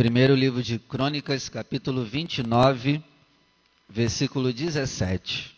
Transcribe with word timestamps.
Primeiro 0.00 0.34
livro 0.34 0.62
de 0.62 0.78
Crônicas, 0.78 1.50
capítulo 1.50 2.06
29, 2.06 3.04
versículo 3.86 4.50
17. 4.50 5.54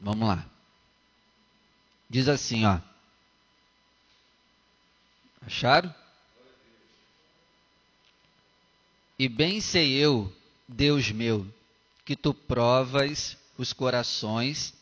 Vamos 0.00 0.28
lá. 0.28 0.46
Diz 2.08 2.28
assim, 2.28 2.64
ó. 2.64 2.78
Acharam? 5.44 5.92
E 9.18 9.28
bem 9.28 9.60
sei 9.60 9.94
eu, 9.94 10.32
Deus 10.68 11.10
meu, 11.10 11.44
que 12.04 12.14
tu 12.14 12.32
provas 12.32 13.36
os 13.58 13.72
corações 13.72 14.72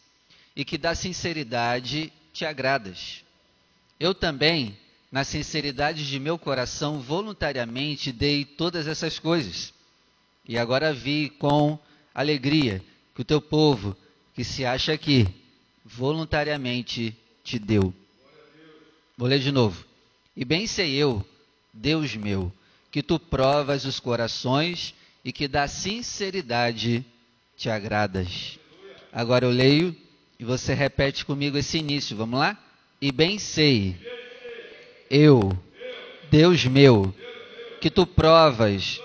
e 0.54 0.66
que 0.66 0.76
da 0.76 0.94
sinceridade 0.94 2.12
te 2.30 2.44
agradas. 2.44 3.24
Eu 3.98 4.14
também, 4.14 4.78
na 5.10 5.24
sinceridade 5.24 6.06
de 6.06 6.20
meu 6.20 6.38
coração, 6.38 7.00
voluntariamente 7.00 8.12
dei 8.12 8.44
todas 8.44 8.86
essas 8.86 9.18
coisas. 9.18 9.72
E 10.46 10.56
agora 10.56 10.92
vi 10.92 11.30
com 11.30 11.78
alegria 12.14 12.82
que 13.14 13.22
o 13.22 13.24
teu 13.24 13.40
povo, 13.40 13.96
que 14.34 14.44
se 14.44 14.64
acha 14.64 14.92
aqui, 14.92 15.26
voluntariamente 15.84 17.16
te 17.42 17.58
deu. 17.58 17.92
Vou 19.16 19.28
ler 19.28 19.40
de 19.40 19.50
novo. 19.50 19.84
E 20.36 20.44
bem 20.44 20.66
sei 20.66 20.94
eu, 20.94 21.24
Deus 21.72 22.14
meu, 22.14 22.52
que 22.90 23.02
tu 23.02 23.18
provas 23.18 23.84
os 23.84 23.98
corações 23.98 24.94
e 25.24 25.32
que 25.32 25.46
da 25.46 25.68
sinceridade 25.68 27.04
te 27.56 27.68
agradas. 27.68 28.58
Agora 29.12 29.44
eu 29.44 29.50
leio 29.50 29.94
e 30.38 30.44
você 30.44 30.72
repete 30.72 31.24
comigo 31.24 31.58
esse 31.58 31.78
início, 31.78 32.16
vamos 32.16 32.38
lá? 32.38 32.56
E 33.00 33.12
bem 33.12 33.38
sei, 33.38 33.96
eu, 35.10 35.50
Deus 36.30 36.64
meu, 36.64 37.12
que 37.80 37.90
tu 37.90 38.06
provas 38.06 39.00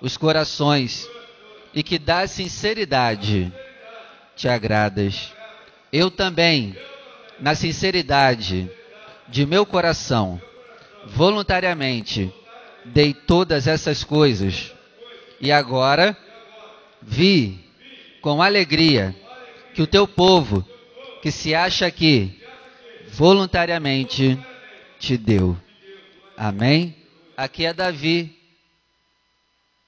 os 0.00 0.16
corações 0.16 1.08
e 1.74 1.82
que 1.82 1.98
da 1.98 2.26
sinceridade 2.28 3.52
te 4.36 4.48
agradas. 4.48 5.34
Eu 5.92 6.10
também, 6.10 6.76
na 7.40 7.56
sinceridade 7.56 8.70
de 9.26 9.44
meu 9.44 9.66
coração, 9.66 10.40
voluntariamente 11.06 12.32
dei 12.84 13.12
todas 13.12 13.66
essas 13.66 14.04
coisas 14.04 14.72
e 15.40 15.50
agora 15.50 16.16
vi 17.02 17.58
com 18.20 18.42
alegria 18.42 19.14
que 19.74 19.82
o 19.82 19.86
teu 19.86 20.06
povo, 20.06 20.64
que 21.22 21.30
se 21.30 21.54
acha 21.54 21.86
aqui, 21.86 22.40
voluntariamente 23.12 24.38
te 24.98 25.16
deu. 25.16 25.56
Amém? 26.36 26.94
Aqui 27.36 27.64
é 27.64 27.72
Davi. 27.72 28.36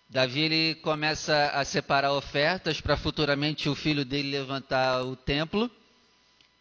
Davi 0.08 0.40
ele 0.40 0.74
começa 0.76 1.50
a 1.50 1.64
separar 1.64 2.12
ofertas 2.12 2.80
para 2.80 2.96
futuramente 2.96 3.68
o 3.68 3.74
filho 3.74 4.04
dele 4.04 4.30
levantar 4.30 5.04
o 5.04 5.14
templo. 5.14 5.70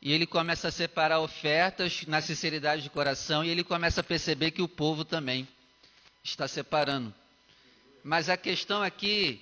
E 0.01 0.13
ele 0.13 0.25
começa 0.25 0.69
a 0.69 0.71
separar 0.71 1.19
ofertas 1.19 2.05
na 2.07 2.21
sinceridade 2.21 2.83
de 2.83 2.89
coração 2.89 3.43
e 3.43 3.49
ele 3.49 3.63
começa 3.63 4.01
a 4.01 4.03
perceber 4.03 4.51
que 4.51 4.61
o 4.61 4.67
povo 4.67 5.03
também 5.03 5.47
está 6.23 6.47
separando. 6.47 7.13
Mas 8.03 8.29
a 8.29 8.37
questão 8.37 8.81
aqui 8.81 9.41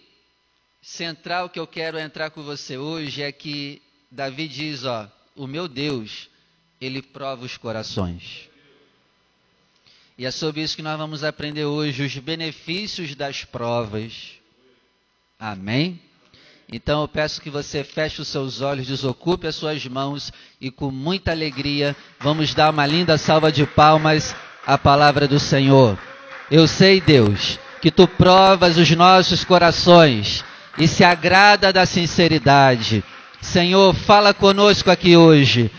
central 0.81 1.49
que 1.49 1.59
eu 1.59 1.67
quero 1.67 1.99
entrar 1.99 2.31
com 2.31 2.41
você 2.41 2.77
hoje 2.77 3.21
é 3.21 3.31
que 3.31 3.81
Davi 4.09 4.47
diz, 4.47 4.83
ó, 4.83 5.07
o 5.35 5.45
meu 5.45 5.67
Deus, 5.67 6.27
ele 6.81 7.01
prova 7.01 7.45
os 7.45 7.55
corações. 7.55 8.46
E 10.17 10.25
é 10.25 10.31
sobre 10.31 10.61
isso 10.61 10.75
que 10.75 10.81
nós 10.81 10.97
vamos 10.97 11.23
aprender 11.23 11.65
hoje, 11.65 12.03
os 12.03 12.17
benefícios 12.17 13.13
das 13.13 13.45
provas. 13.45 14.31
Amém? 15.39 15.99
Então 16.71 17.01
eu 17.01 17.07
peço 17.07 17.39
que 17.39 17.51
você 17.51 17.83
feche 17.83 18.19
os 18.21 18.27
seus 18.27 18.59
olhos, 18.59 18.87
desocupe 18.87 19.45
as 19.45 19.55
suas 19.55 19.85
mãos 19.85 20.33
e 20.59 20.71
com 20.71 20.89
muita 20.89 21.31
alegria 21.31 21.95
vamos 22.19 22.55
dar 22.55 22.71
uma 22.71 22.85
linda 22.87 23.15
salva 23.17 23.51
de 23.51 23.63
palmas 23.65 24.35
à 24.65 24.75
palavra 24.75 25.27
do 25.27 25.39
Senhor. 25.39 25.97
Eu 26.49 26.67
sei, 26.67 26.99
Deus, 26.99 27.59
que 27.79 27.91
tu 27.91 28.07
provas 28.07 28.75
os 28.75 28.89
nossos 28.89 29.45
corações 29.45 30.43
e 30.79 30.87
se 30.87 31.03
agrada 31.03 31.71
da 31.71 31.85
sinceridade. 31.85 33.03
Senhor, 33.39 33.93
fala 33.93 34.33
conosco 34.33 34.89
aqui 34.89 35.15
hoje. 35.15 35.69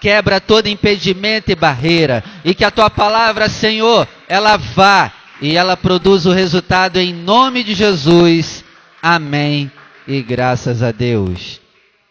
Quebra 0.00 0.40
todo 0.40 0.68
impedimento 0.68 1.50
e 1.50 1.54
barreira 1.54 2.22
e 2.44 2.54
que 2.54 2.64
a 2.64 2.70
tua 2.70 2.88
palavra, 2.88 3.48
Senhor, 3.48 4.06
ela 4.28 4.56
vá 4.56 5.12
e 5.40 5.56
ela 5.56 5.76
produza 5.76 6.30
o 6.30 6.32
resultado 6.32 6.98
em 6.98 7.12
nome 7.12 7.64
de 7.64 7.74
Jesus. 7.74 8.64
Amém. 9.02 9.70
E 10.06 10.22
graças 10.22 10.82
a 10.82 10.90
Deus. 10.90 11.60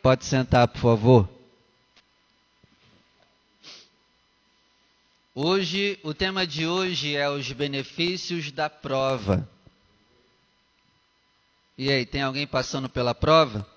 Pode 0.01 0.25
sentar, 0.25 0.67
por 0.67 0.79
favor. 0.79 1.29
Hoje, 5.33 5.99
o 6.03 6.13
tema 6.13 6.47
de 6.47 6.65
hoje 6.65 7.15
é 7.15 7.29
os 7.29 7.51
benefícios 7.51 8.51
da 8.51 8.69
prova. 8.69 9.47
E 11.77 11.91
aí, 11.91 12.05
tem 12.05 12.23
alguém 12.23 12.47
passando 12.47 12.89
pela 12.89 13.13
prova? 13.13 13.67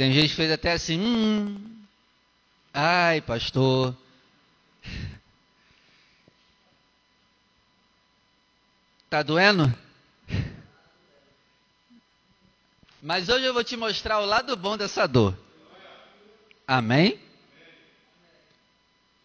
Tem 0.00 0.14
gente 0.14 0.30
que 0.30 0.36
fez 0.36 0.50
até 0.50 0.72
assim, 0.72 0.98
hum, 0.98 1.84
ai, 2.72 3.20
pastor. 3.20 3.94
Tá 9.10 9.22
doendo? 9.22 9.70
Mas 13.02 13.28
hoje 13.28 13.44
eu 13.44 13.52
vou 13.52 13.62
te 13.62 13.76
mostrar 13.76 14.20
o 14.20 14.24
lado 14.24 14.56
bom 14.56 14.74
dessa 14.74 15.06
dor. 15.06 15.38
Amém? 16.66 17.20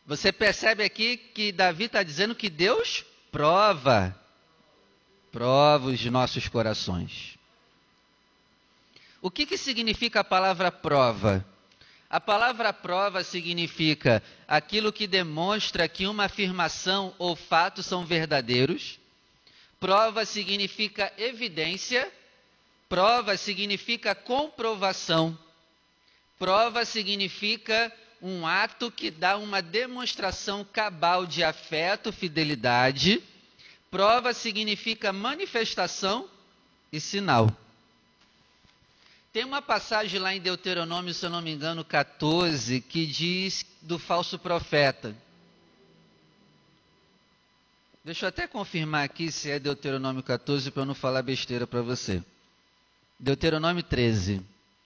Você 0.06 0.30
percebe 0.30 0.84
aqui 0.84 1.16
que 1.16 1.54
Davi 1.54 1.86
está 1.86 2.04
dizendo 2.04 2.36
que 2.36 2.50
Deus 2.50 3.06
prova, 3.32 4.14
prova 5.32 5.88
os 5.88 6.04
nossos 6.08 6.50
corações. 6.50 7.35
O 9.26 9.32
que, 9.32 9.44
que 9.44 9.58
significa 9.58 10.20
a 10.20 10.24
palavra 10.24 10.72
prova? 10.72 11.44
A 12.08 12.22
palavra 12.22 12.72
prova 12.72 13.24
significa 13.24 14.22
aquilo 14.48 14.94
que 14.94 15.08
demonstra 15.08 15.88
que 15.88 16.06
uma 16.06 16.26
afirmação 16.26 17.12
ou 17.18 17.36
fato 17.36 17.82
são 17.82 18.06
verdadeiros. 18.06 19.00
Prova 19.80 20.26
significa 20.26 21.12
evidência. 21.18 22.08
Prova 22.88 23.36
significa 23.36 24.14
comprovação. 24.14 25.36
Prova 26.38 26.86
significa 26.86 27.92
um 28.22 28.46
ato 28.46 28.92
que 28.92 29.10
dá 29.10 29.38
uma 29.38 29.60
demonstração 29.60 30.64
cabal 30.64 31.26
de 31.26 31.44
afeto, 31.44 32.14
fidelidade. 32.14 33.24
Prova 33.90 34.36
significa 34.36 35.12
manifestação 35.12 36.30
e 36.94 37.00
sinal. 37.00 37.65
Tem 39.36 39.44
uma 39.44 39.62
passagem 39.62 40.18
lá 40.18 40.34
em 40.34 40.40
Deuteronômio, 40.40 41.14
se 41.14 41.26
eu 41.26 41.30
não 41.30 41.42
me 41.42 41.52
engano, 41.52 41.84
14, 41.84 42.80
que 42.80 43.06
diz 43.06 43.66
do 43.82 44.00
falso 44.00 44.40
profeta. 44.40 45.14
Deixa 48.02 48.24
eu 48.24 48.30
até 48.30 48.48
confirmar 48.48 49.04
aqui 49.04 49.30
se 49.30 49.52
é 49.52 49.60
Deuteronômio 49.60 50.24
14 50.24 50.72
para 50.72 50.84
eu 50.84 50.86
não 50.86 50.96
falar 50.96 51.22
besteira 51.22 51.68
para 51.68 51.82
você. 51.82 52.24
Deuteronômio 53.20 53.84
13. 53.84 54.38
Se 54.38 54.44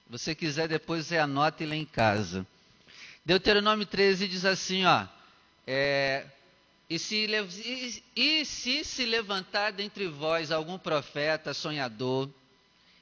você 0.10 0.34
quiser, 0.34 0.68
depois 0.68 1.06
você 1.06 1.20
anota 1.20 1.64
e 1.64 1.68
lê 1.68 1.76
em 1.76 1.86
casa. 1.86 2.44
Deuteronômio 3.24 3.86
13 3.86 4.28
diz 4.28 4.46
assim, 4.46 4.84
ó, 4.84 5.06
é, 5.68 6.26
e, 6.90 6.98
se, 6.98 7.28
e, 7.28 8.04
e 8.16 8.46
se 8.46 8.84
se 8.84 9.06
levantar 9.06 9.69
dentre 9.69 10.07
vós 10.07 10.51
algum 10.51 10.80
profeta, 10.80 11.54
sonhador, 11.54 12.28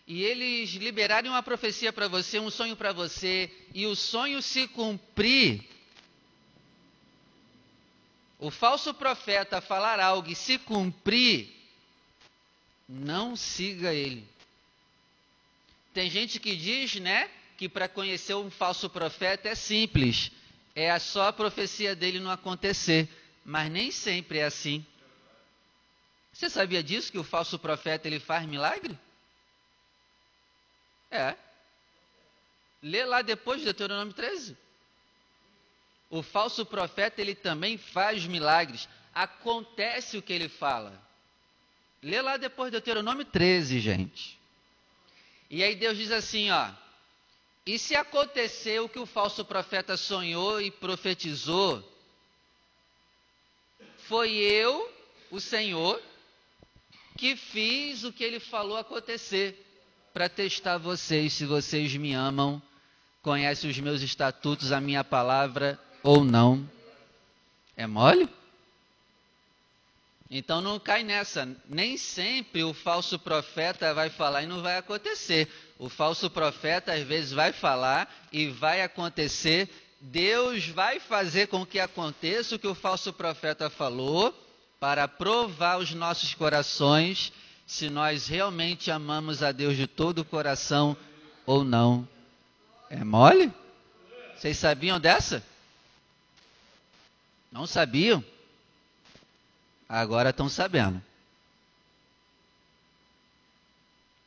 e 0.08 0.24
eles 0.24 0.70
liberarem 0.72 1.30
uma 1.30 1.44
profecia 1.44 1.92
para 1.92 2.08
você, 2.08 2.40
um 2.40 2.50
sonho 2.50 2.78
para 2.78 2.94
você, 2.94 3.52
e 3.74 3.86
o 3.86 3.94
sonho 3.94 4.42
se 4.42 4.66
cumprir, 4.70 5.68
o 8.40 8.50
falso 8.50 8.94
profeta 8.94 9.60
falar 9.60 10.00
algo 10.00 10.30
e 10.32 10.36
se 10.36 10.58
cumprir, 10.60 11.54
não 12.88 13.36
siga 13.36 13.94
ele. 13.94 14.26
Tem 15.94 16.10
gente 16.10 16.40
que 16.40 16.56
diz, 16.56 16.96
né, 16.96 17.30
que 17.58 17.68
para 17.68 17.90
conhecer 17.90 18.36
um 18.36 18.50
falso 18.50 18.90
profeta 18.90 19.50
é 19.50 19.56
simples, 19.56 20.32
é 20.74 20.98
só 21.00 21.28
a 21.28 21.34
profecia 21.34 21.94
dele 21.94 22.20
não 22.22 22.32
acontecer, 22.32 23.10
mas 23.44 23.70
nem 23.70 23.92
sempre 23.92 24.38
é 24.38 24.46
assim. 24.46 24.86
Você 26.32 26.50
sabia 26.50 26.82
disso 26.82 27.12
que 27.12 27.18
o 27.18 27.24
falso 27.24 27.60
profeta 27.60 28.08
ele 28.08 28.20
faz 28.22 28.48
milagre? 28.48 28.98
É. 31.10 31.36
Lê 32.82 33.06
lá 33.06 33.22
depois 33.22 33.60
de 33.60 33.66
Deuteronômio 33.66 34.14
13. 34.14 34.58
O 36.10 36.22
falso 36.22 36.66
profeta 36.66 37.22
ele 37.22 37.36
também 37.36 37.78
faz 37.78 38.26
milagres. 38.26 38.88
acontece 39.14 40.18
o 40.18 40.22
que 40.22 40.32
ele 40.32 40.48
fala. 40.48 41.02
Lê 42.02 42.22
lá 42.22 42.38
depois 42.38 42.72
Deuteronômio 42.72 43.26
13, 43.26 43.80
gente. 43.80 44.38
E 45.50 45.64
aí 45.64 45.76
Deus 45.76 45.98
diz 45.98 46.12
assim, 46.12 46.52
ó: 46.52 46.70
E 47.66 47.80
se 47.80 47.96
aconteceu 47.96 48.86
o 48.86 48.90
que 48.90 49.00
o 49.00 49.06
falso 49.06 49.44
profeta 49.44 49.98
sonhou 49.98 50.62
e 50.62 50.70
profetizou, 50.70 51.84
foi 53.98 54.32
eu, 54.36 54.94
o 55.32 55.40
Senhor, 55.42 56.02
que 57.18 57.36
fiz 57.36 58.04
o 58.04 58.14
que 58.14 58.24
ele 58.24 58.40
falou 58.40 58.78
acontecer 58.78 59.67
para 60.18 60.28
testar 60.28 60.80
vocês 60.80 61.34
se 61.34 61.46
vocês 61.46 61.96
me 61.96 62.12
amam, 62.12 62.60
conhecem 63.22 63.70
os 63.70 63.78
meus 63.78 64.02
estatutos, 64.02 64.72
a 64.72 64.82
minha 64.82 65.04
palavra 65.04 65.80
ou 66.02 66.24
não. 66.24 66.68
É 67.76 67.86
mole? 67.86 68.28
Então 70.28 70.60
não 70.60 70.80
cai 70.80 71.04
nessa. 71.04 71.48
Nem 71.70 71.98
sempre 71.98 72.64
o 72.64 72.74
falso 72.74 73.20
profeta 73.20 73.94
vai 73.94 74.10
falar 74.10 74.42
e 74.42 74.48
não 74.48 74.64
vai 74.64 74.78
acontecer. 74.78 75.48
O 75.78 75.88
falso 75.88 76.32
profeta 76.32 76.94
às 76.94 77.04
vezes 77.04 77.32
vai 77.32 77.54
falar 77.54 78.12
e 78.32 78.48
vai 78.48 78.82
acontecer. 78.82 79.70
Deus 80.02 80.68
vai 80.68 81.00
fazer 81.00 81.46
com 81.46 81.64
que 81.64 81.80
aconteça 81.80 82.56
o 82.56 82.60
que 82.60 82.68
o 82.68 82.74
falso 82.74 83.14
profeta 83.14 83.70
falou 83.70 84.34
para 84.80 85.08
provar 85.08 85.78
os 85.78 85.94
nossos 85.94 86.34
corações 86.34 87.32
se 87.68 87.90
nós 87.90 88.28
realmente 88.28 88.90
amamos 88.90 89.44
a 89.44 89.52
Deus 89.52 89.76
de 89.76 89.86
todo 89.86 90.20
o 90.20 90.26
coração 90.26 90.96
ou 91.46 91.66
não. 91.66 92.08
É 92.90 93.04
mole? 93.04 93.54
Vocês 94.34 94.58
sabiam 94.58 94.98
dessa? 94.98 95.44
Não 97.52 97.68
sabiam? 97.68 98.24
Agora 99.88 100.30
estão 100.30 100.48
sabendo. 100.48 101.04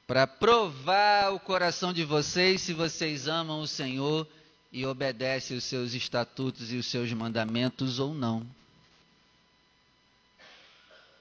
Para 0.07 0.27
provar 0.27 1.33
o 1.33 1.41
coração 1.41 1.95
de 1.95 2.05
vocês 2.05 2.61
se 2.61 2.75
vocês 2.75 3.27
amam 3.27 3.63
o 3.63 3.67
Senhor 3.67 4.29
e 4.71 4.85
obedecem 4.85 5.57
os 5.57 5.65
seus 5.65 5.95
estatutos 5.95 6.73
e 6.73 6.77
os 6.77 6.87
seus 6.87 7.11
mandamentos 7.13 7.99
ou 7.99 8.13
não. 8.13 8.47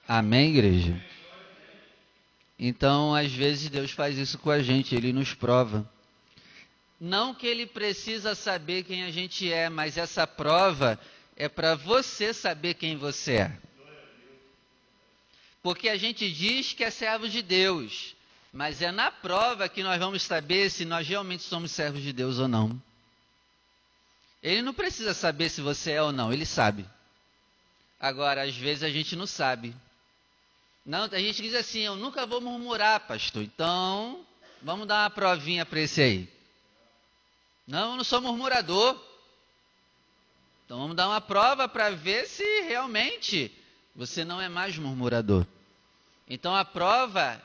Amém, 0.06 0.50
igreja? 0.50 1.00
Então, 2.62 3.14
às 3.14 3.32
vezes, 3.32 3.70
Deus 3.70 3.90
faz 3.90 4.18
isso 4.18 4.36
com 4.36 4.50
a 4.50 4.62
gente, 4.62 4.94
Ele 4.94 5.14
nos 5.14 5.32
prova. 5.32 5.90
Não 7.00 7.34
que 7.34 7.46
Ele 7.46 7.64
precisa 7.64 8.34
saber 8.34 8.82
quem 8.82 9.02
a 9.02 9.10
gente 9.10 9.50
é, 9.50 9.70
mas 9.70 9.96
essa 9.96 10.26
prova 10.26 11.00
é 11.34 11.48
para 11.48 11.74
você 11.74 12.34
saber 12.34 12.74
quem 12.74 12.98
você 12.98 13.36
é. 13.36 13.58
Porque 15.62 15.88
a 15.88 15.96
gente 15.96 16.30
diz 16.30 16.74
que 16.74 16.84
é 16.84 16.90
servo 16.90 17.30
de 17.30 17.40
Deus, 17.40 18.14
mas 18.52 18.82
é 18.82 18.92
na 18.92 19.10
prova 19.10 19.66
que 19.66 19.82
nós 19.82 19.98
vamos 19.98 20.22
saber 20.22 20.70
se 20.70 20.84
nós 20.84 21.08
realmente 21.08 21.42
somos 21.42 21.70
servos 21.70 22.02
de 22.02 22.12
Deus 22.12 22.38
ou 22.38 22.46
não. 22.46 22.80
Ele 24.42 24.60
não 24.60 24.74
precisa 24.74 25.14
saber 25.14 25.48
se 25.48 25.62
você 25.62 25.92
é 25.92 26.02
ou 26.02 26.12
não, 26.12 26.30
ele 26.30 26.44
sabe. 26.44 26.84
Agora, 27.98 28.42
às 28.42 28.54
vezes 28.54 28.82
a 28.82 28.90
gente 28.90 29.16
não 29.16 29.26
sabe. 29.26 29.74
Não, 30.90 31.04
a 31.04 31.18
gente 31.20 31.40
diz 31.40 31.54
assim: 31.54 31.82
eu 31.82 31.94
nunca 31.94 32.26
vou 32.26 32.40
murmurar, 32.40 33.06
pastor. 33.06 33.44
Então, 33.44 34.26
vamos 34.60 34.88
dar 34.88 35.04
uma 35.04 35.10
provinha 35.10 35.64
para 35.64 35.78
esse 35.78 36.02
aí. 36.02 36.28
Não, 37.64 37.92
eu 37.92 37.96
não 37.98 38.02
sou 38.02 38.20
murmurador. 38.20 39.00
Então, 40.64 40.80
vamos 40.80 40.96
dar 40.96 41.06
uma 41.06 41.20
prova 41.20 41.68
para 41.68 41.90
ver 41.90 42.26
se 42.26 42.42
realmente 42.62 43.52
você 43.94 44.24
não 44.24 44.40
é 44.40 44.48
mais 44.48 44.76
murmurador. 44.78 45.46
Então 46.26 46.56
a 46.56 46.64
prova, 46.64 47.40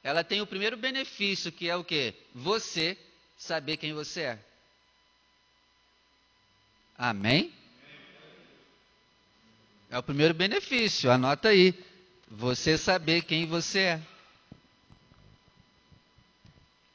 ela 0.00 0.22
tem 0.22 0.40
o 0.40 0.46
primeiro 0.46 0.76
benefício, 0.76 1.50
que 1.50 1.68
é 1.68 1.74
o 1.74 1.82
que? 1.82 2.14
Você 2.32 2.96
saber 3.36 3.76
quem 3.76 3.92
você 3.92 4.20
é. 4.20 4.38
Amém? 6.96 7.52
É 9.90 9.98
o 9.98 10.02
primeiro 10.02 10.32
benefício, 10.32 11.10
anota 11.10 11.48
aí. 11.48 11.74
Você 12.36 12.76
saber 12.76 13.22
quem 13.22 13.46
você 13.46 13.78
é. 13.78 14.02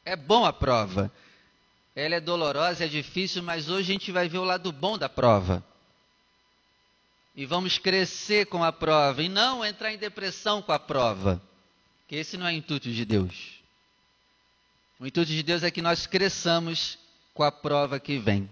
É 0.04 0.16
bom 0.16 0.46
a 0.46 0.52
prova. 0.52 1.12
Ela 1.96 2.16
é 2.16 2.20
dolorosa, 2.20 2.86
é 2.86 2.88
difícil, 2.88 3.42
mas 3.44 3.70
hoje 3.70 3.92
a 3.92 3.94
gente 3.94 4.12
vai 4.12 4.28
ver 4.28 4.38
o 4.38 4.44
lado 4.44 4.72
bom 4.72 4.98
da 4.98 5.08
prova 5.08 5.64
e 7.36 7.46
vamos 7.46 7.78
crescer 7.78 8.48
com 8.48 8.64
a 8.64 8.72
prova 8.72 9.24
e 9.24 9.30
não 9.30 9.64
entrar 9.64 9.94
em 9.94 9.98
depressão 9.98 10.62
com 10.62 10.74
a 10.74 10.80
prova. 10.80 11.42
Que 12.06 12.18
esse 12.18 12.36
não 12.36 12.46
é 12.46 12.52
o 12.52 12.56
intuito 12.56 12.92
de 12.92 13.06
Deus. 13.06 13.62
O 15.00 15.08
intuito 15.08 15.32
de 15.32 15.42
Deus 15.42 15.64
é 15.64 15.72
que 15.72 15.82
nós 15.82 16.06
cresçamos 16.06 16.98
com 17.34 17.44
a 17.44 17.52
prova 17.52 17.98
que 17.98 18.18
vem. 18.18 18.50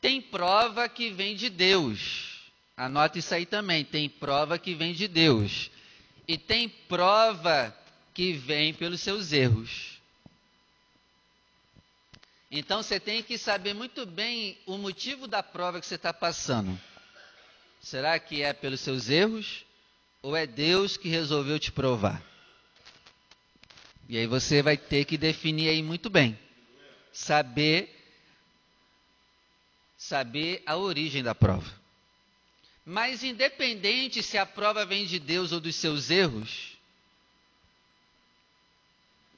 Tem 0.00 0.20
prova 0.20 0.88
que 0.88 1.10
vem 1.10 1.34
de 1.34 1.50
Deus. 1.50 2.31
Anote 2.76 3.18
isso 3.18 3.34
aí 3.34 3.46
também. 3.46 3.84
Tem 3.84 4.08
prova 4.08 4.58
que 4.58 4.74
vem 4.74 4.92
de 4.92 5.06
Deus. 5.06 5.70
E 6.26 6.38
tem 6.38 6.68
prova 6.68 7.76
que 8.14 8.32
vem 8.32 8.72
pelos 8.72 9.00
seus 9.00 9.32
erros. 9.32 10.00
Então 12.50 12.82
você 12.82 13.00
tem 13.00 13.22
que 13.22 13.38
saber 13.38 13.72
muito 13.72 14.04
bem 14.04 14.58
o 14.66 14.76
motivo 14.76 15.26
da 15.26 15.42
prova 15.42 15.80
que 15.80 15.86
você 15.86 15.94
está 15.94 16.12
passando. 16.12 16.78
Será 17.80 18.18
que 18.18 18.42
é 18.42 18.52
pelos 18.52 18.80
seus 18.80 19.08
erros 19.08 19.64
ou 20.22 20.36
é 20.36 20.46
Deus 20.46 20.96
que 20.96 21.08
resolveu 21.08 21.58
te 21.58 21.72
provar? 21.72 22.22
E 24.08 24.18
aí 24.18 24.26
você 24.26 24.62
vai 24.62 24.76
ter 24.76 25.06
que 25.06 25.16
definir 25.16 25.70
aí 25.70 25.82
muito 25.82 26.10
bem. 26.10 26.38
Saber 27.12 27.98
saber 29.96 30.62
a 30.66 30.76
origem 30.76 31.22
da 31.22 31.34
prova. 31.34 31.81
Mas 32.84 33.22
independente 33.22 34.22
se 34.22 34.36
a 34.36 34.44
prova 34.44 34.84
vem 34.84 35.06
de 35.06 35.18
Deus 35.18 35.52
ou 35.52 35.60
dos 35.60 35.76
seus 35.76 36.10
erros, 36.10 36.76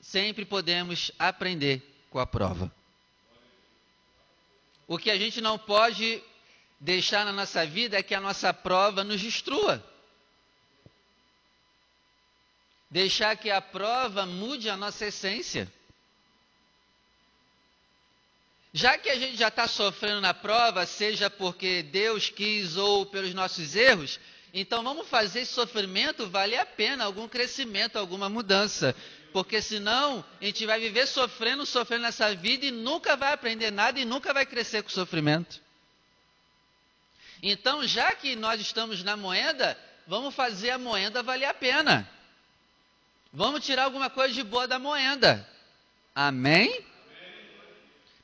sempre 0.00 0.44
podemos 0.44 1.12
aprender 1.18 1.82
com 2.10 2.18
a 2.18 2.26
prova. 2.26 2.72
O 4.86 4.98
que 4.98 5.10
a 5.10 5.16
gente 5.16 5.40
não 5.40 5.58
pode 5.58 6.22
deixar 6.80 7.24
na 7.24 7.32
nossa 7.32 7.66
vida 7.66 7.98
é 7.98 8.02
que 8.02 8.14
a 8.14 8.20
nossa 8.20 8.52
prova 8.52 9.04
nos 9.04 9.20
destrua. 9.20 9.82
Deixar 12.90 13.36
que 13.36 13.50
a 13.50 13.60
prova 13.60 14.24
mude 14.24 14.70
a 14.70 14.76
nossa 14.76 15.06
essência. 15.06 15.70
Já 18.76 18.98
que 18.98 19.08
a 19.08 19.14
gente 19.14 19.36
já 19.36 19.46
está 19.46 19.68
sofrendo 19.68 20.20
na 20.20 20.34
prova, 20.34 20.84
seja 20.84 21.30
porque 21.30 21.80
Deus 21.84 22.28
quis 22.28 22.76
ou 22.76 23.06
pelos 23.06 23.32
nossos 23.32 23.76
erros, 23.76 24.18
então 24.52 24.82
vamos 24.82 25.06
fazer 25.06 25.42
esse 25.42 25.52
sofrimento 25.52 26.28
valer 26.28 26.58
a 26.58 26.66
pena, 26.66 27.04
algum 27.04 27.28
crescimento, 27.28 27.96
alguma 27.96 28.28
mudança. 28.28 28.92
Porque 29.32 29.62
senão 29.62 30.24
a 30.40 30.44
gente 30.44 30.66
vai 30.66 30.80
viver 30.80 31.06
sofrendo, 31.06 31.64
sofrendo 31.64 32.02
nessa 32.02 32.34
vida 32.34 32.66
e 32.66 32.72
nunca 32.72 33.14
vai 33.14 33.32
aprender 33.32 33.70
nada 33.70 34.00
e 34.00 34.04
nunca 34.04 34.34
vai 34.34 34.44
crescer 34.44 34.82
com 34.82 34.88
o 34.88 34.92
sofrimento. 34.92 35.60
Então, 37.40 37.86
já 37.86 38.12
que 38.12 38.34
nós 38.34 38.60
estamos 38.60 39.04
na 39.04 39.16
moeda, 39.16 39.78
vamos 40.04 40.34
fazer 40.34 40.70
a 40.70 40.78
moeda 40.78 41.22
valer 41.22 41.46
a 41.46 41.54
pena. 41.54 42.10
Vamos 43.32 43.64
tirar 43.64 43.84
alguma 43.84 44.10
coisa 44.10 44.34
de 44.34 44.42
boa 44.42 44.66
da 44.66 44.80
moeda. 44.80 45.48
Amém? 46.12 46.84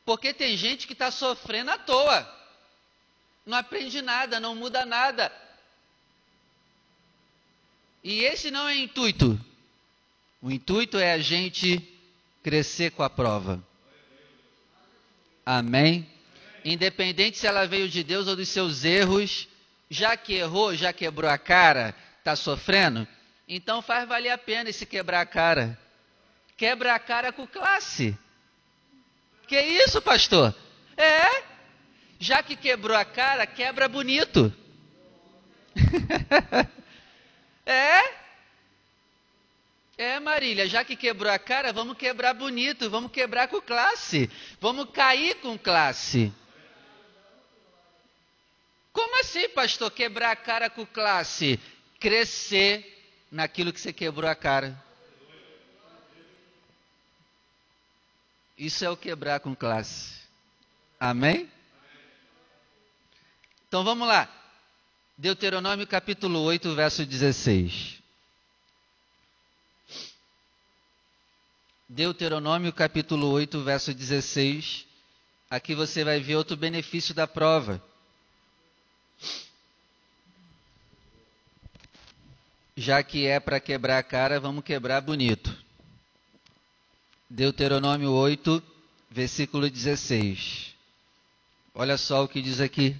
Porque 0.04 0.32
tem 0.32 0.56
gente 0.56 0.86
que 0.86 0.92
está 0.92 1.10
sofrendo 1.10 1.70
à 1.70 1.78
toa. 1.78 2.38
Não 3.46 3.56
aprende 3.56 4.02
nada, 4.02 4.40
não 4.40 4.54
muda 4.54 4.84
nada. 4.84 5.32
E 8.02 8.24
esse 8.24 8.50
não 8.50 8.68
é 8.68 8.76
intuito. 8.76 9.38
O 10.40 10.50
intuito 10.50 10.98
é 10.98 11.12
a 11.12 11.18
gente 11.18 11.82
crescer 12.42 12.92
com 12.92 13.02
a 13.02 13.10
prova. 13.10 13.62
Amém? 15.44 16.08
independente 16.64 17.38
se 17.38 17.46
ela 17.46 17.66
veio 17.66 17.88
de 17.88 18.02
Deus 18.02 18.28
ou 18.28 18.36
dos 18.36 18.48
seus 18.48 18.84
erros, 18.84 19.48
já 19.88 20.16
que 20.16 20.34
errou, 20.34 20.74
já 20.74 20.92
quebrou 20.92 21.30
a 21.30 21.38
cara, 21.38 21.94
está 22.18 22.36
sofrendo, 22.36 23.06
então 23.48 23.82
faz 23.82 24.08
valer 24.08 24.30
a 24.30 24.38
pena 24.38 24.70
esse 24.70 24.86
quebrar 24.86 25.20
a 25.20 25.26
cara. 25.26 25.78
Quebra 26.56 26.94
a 26.94 26.98
cara 26.98 27.32
com 27.32 27.46
classe. 27.46 28.16
Que 29.50 29.60
isso, 29.60 30.00
pastor? 30.00 30.54
É, 30.96 31.42
já 32.20 32.40
que 32.40 32.54
quebrou 32.54 32.96
a 32.96 33.04
cara, 33.04 33.44
quebra 33.48 33.88
bonito. 33.88 34.54
é? 37.66 38.14
É, 39.98 40.20
Marília, 40.20 40.68
já 40.68 40.84
que 40.84 40.94
quebrou 40.94 41.32
a 41.32 41.36
cara, 41.36 41.72
vamos 41.72 41.96
quebrar 41.96 42.32
bonito, 42.32 42.88
vamos 42.88 43.10
quebrar 43.10 43.48
com 43.48 43.60
classe, 43.60 44.30
vamos 44.60 44.88
cair 44.90 45.34
com 45.40 45.58
classe. 45.58 46.32
Como 48.92 49.18
assim, 49.18 49.48
pastor? 49.48 49.90
Quebrar 49.90 50.30
a 50.30 50.36
cara 50.36 50.70
com 50.70 50.86
classe? 50.86 51.58
Crescer 51.98 53.26
naquilo 53.28 53.72
que 53.72 53.80
você 53.80 53.92
quebrou 53.92 54.30
a 54.30 54.34
cara. 54.36 54.80
Isso 58.60 58.84
é 58.84 58.90
o 58.90 58.96
quebrar 58.96 59.40
com 59.40 59.56
classe. 59.56 60.20
Amém? 61.00 61.50
Então 63.66 63.82
vamos 63.82 64.06
lá. 64.06 64.28
Deuteronômio 65.16 65.86
capítulo 65.86 66.42
8, 66.42 66.74
verso 66.74 67.06
16. 67.06 68.02
Deuteronômio 71.88 72.70
capítulo 72.70 73.30
8, 73.30 73.64
verso 73.64 73.94
16. 73.94 74.86
Aqui 75.48 75.74
você 75.74 76.04
vai 76.04 76.20
ver 76.20 76.36
outro 76.36 76.54
benefício 76.54 77.14
da 77.14 77.26
prova. 77.26 77.82
Já 82.76 83.02
que 83.02 83.26
é 83.26 83.40
para 83.40 83.58
quebrar 83.58 83.96
a 83.96 84.02
cara, 84.02 84.38
vamos 84.38 84.62
quebrar 84.62 85.00
bonito. 85.00 85.59
Deuteronômio 87.32 88.10
8, 88.10 88.60
versículo 89.08 89.70
16. 89.70 90.74
Olha 91.72 91.96
só 91.96 92.24
o 92.24 92.28
que 92.28 92.42
diz 92.42 92.60
aqui. 92.60 92.96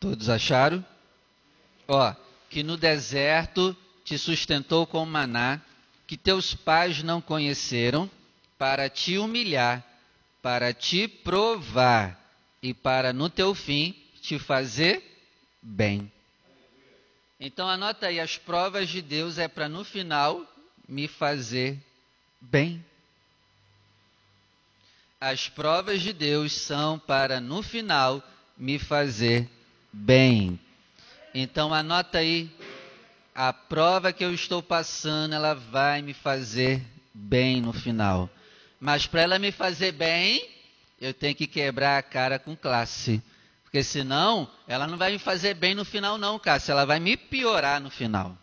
Todos 0.00 0.30
acharam? 0.30 0.82
Ó, 1.86 2.14
que 2.48 2.62
no 2.62 2.78
deserto 2.78 3.76
te 4.02 4.16
sustentou 4.16 4.86
com 4.86 5.04
maná, 5.04 5.60
que 6.06 6.16
teus 6.16 6.54
pais 6.54 7.02
não 7.02 7.20
conheceram, 7.20 8.10
para 8.56 8.88
te 8.88 9.18
humilhar, 9.18 9.84
para 10.40 10.72
te 10.72 11.06
provar 11.06 12.18
e 12.62 12.72
para 12.72 13.12
no 13.12 13.28
teu 13.28 13.54
fim 13.54 14.07
te 14.20 14.38
fazer 14.38 15.02
bem. 15.62 16.10
Então 17.40 17.68
anota 17.68 18.06
aí, 18.06 18.18
as 18.18 18.36
provas 18.36 18.88
de 18.88 19.00
Deus 19.00 19.38
é 19.38 19.46
para 19.46 19.68
no 19.68 19.84
final 19.84 20.44
me 20.88 21.06
fazer 21.06 21.78
bem. 22.40 22.84
As 25.20 25.48
provas 25.48 26.00
de 26.00 26.12
Deus 26.12 26.52
são 26.52 26.98
para 26.98 27.40
no 27.40 27.62
final 27.62 28.22
me 28.56 28.78
fazer 28.78 29.48
bem. 29.92 30.58
Então 31.34 31.72
anota 31.72 32.18
aí, 32.18 32.50
a 33.34 33.52
prova 33.52 34.12
que 34.12 34.24
eu 34.24 34.34
estou 34.34 34.62
passando, 34.62 35.34
ela 35.34 35.54
vai 35.54 36.02
me 36.02 36.14
fazer 36.14 36.82
bem 37.14 37.60
no 37.60 37.72
final. 37.72 38.28
Mas 38.80 39.06
para 39.06 39.22
ela 39.22 39.38
me 39.38 39.52
fazer 39.52 39.92
bem, 39.92 40.48
eu 41.00 41.14
tenho 41.14 41.34
que 41.34 41.46
quebrar 41.46 41.98
a 41.98 42.02
cara 42.02 42.38
com 42.38 42.56
classe. 42.56 43.22
Porque 43.68 43.82
senão, 43.82 44.50
ela 44.66 44.86
não 44.86 44.96
vai 44.96 45.12
me 45.12 45.18
fazer 45.18 45.52
bem 45.52 45.74
no 45.74 45.84
final, 45.84 46.16
não, 46.16 46.38
Cássio. 46.38 46.72
Ela 46.72 46.86
vai 46.86 46.98
me 46.98 47.18
piorar 47.18 47.78
no 47.82 47.90
final. 47.90 48.34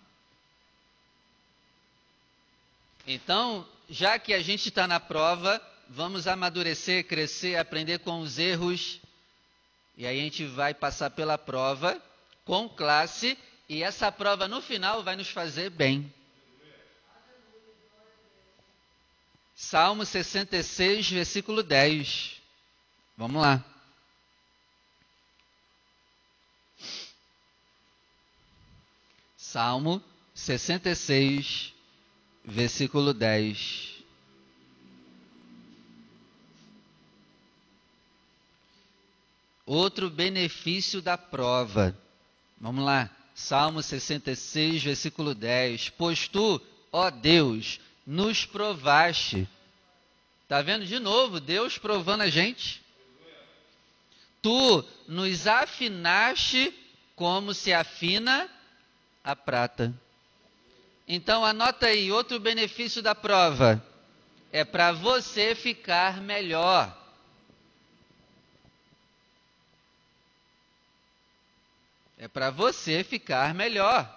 Então, 3.07 3.67
já 3.89 4.19
que 4.19 4.35
a 4.35 4.39
gente 4.39 4.69
está 4.69 4.85
na 4.87 4.99
prova, 4.99 5.59
vamos 5.89 6.27
amadurecer, 6.27 7.07
crescer, 7.07 7.57
aprender 7.57 7.99
com 7.99 8.21
os 8.21 8.37
erros. 8.37 9.01
E 9.97 10.05
aí 10.05 10.19
a 10.19 10.23
gente 10.23 10.45
vai 10.45 10.75
passar 10.75 11.09
pela 11.09 11.39
prova 11.39 11.99
com 12.45 12.69
classe. 12.69 13.35
E 13.67 13.81
essa 13.81 14.11
prova 14.11 14.47
no 14.47 14.61
final 14.61 15.03
vai 15.03 15.15
nos 15.15 15.29
fazer 15.29 15.71
bem. 15.71 16.13
Salmo 19.55 20.05
66, 20.05 21.09
versículo 21.09 21.63
10. 21.63 22.39
Vamos 23.17 23.41
lá. 23.41 23.63
Salmo 29.55 30.03
66, 30.33 31.73
versículo 32.43 33.13
10. 33.13 34.03
Outro 39.65 40.09
benefício 40.09 41.01
da 41.01 41.17
prova. 41.17 41.97
Vamos 42.59 42.83
lá. 42.83 43.09
Salmo 43.33 43.81
66, 43.81 44.83
versículo 44.83 45.33
10. 45.33 45.91
Pois 45.91 46.27
tu, 46.27 46.61
ó 46.91 47.09
Deus, 47.09 47.79
nos 48.05 48.45
provaste. 48.45 49.47
Está 50.43 50.61
vendo 50.61 50.85
de 50.85 50.99
novo 50.99 51.39
Deus 51.39 51.77
provando 51.77 52.23
a 52.23 52.27
gente? 52.27 52.83
Tu 54.41 54.83
nos 55.07 55.47
afinaste 55.47 56.73
como 57.15 57.53
se 57.53 57.71
afina 57.71 58.49
a 59.25 59.35
prata. 59.35 59.91
Então 61.07 61.43
anota 61.43 61.87
aí, 61.87 62.11
outro 62.11 62.39
benefício 62.39 63.01
da 63.01 63.15
prova 63.15 63.83
é 64.51 64.63
para 64.63 64.91
você 64.91 65.55
ficar 65.55 66.21
melhor. 66.21 66.95
É 72.17 72.27
para 72.27 72.51
você 72.51 73.03
ficar 73.03 73.53
melhor. 73.53 74.11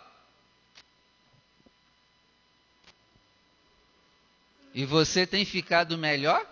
E 4.75 4.85
você 4.85 5.27
tem 5.27 5.45
ficado 5.45 5.97
melhor? 5.97 6.47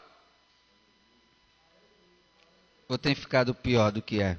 Ou 2.88 2.96
tem 2.98 3.14
ficado 3.14 3.54
pior 3.54 3.92
do 3.92 4.02
que 4.02 4.20
é? 4.20 4.38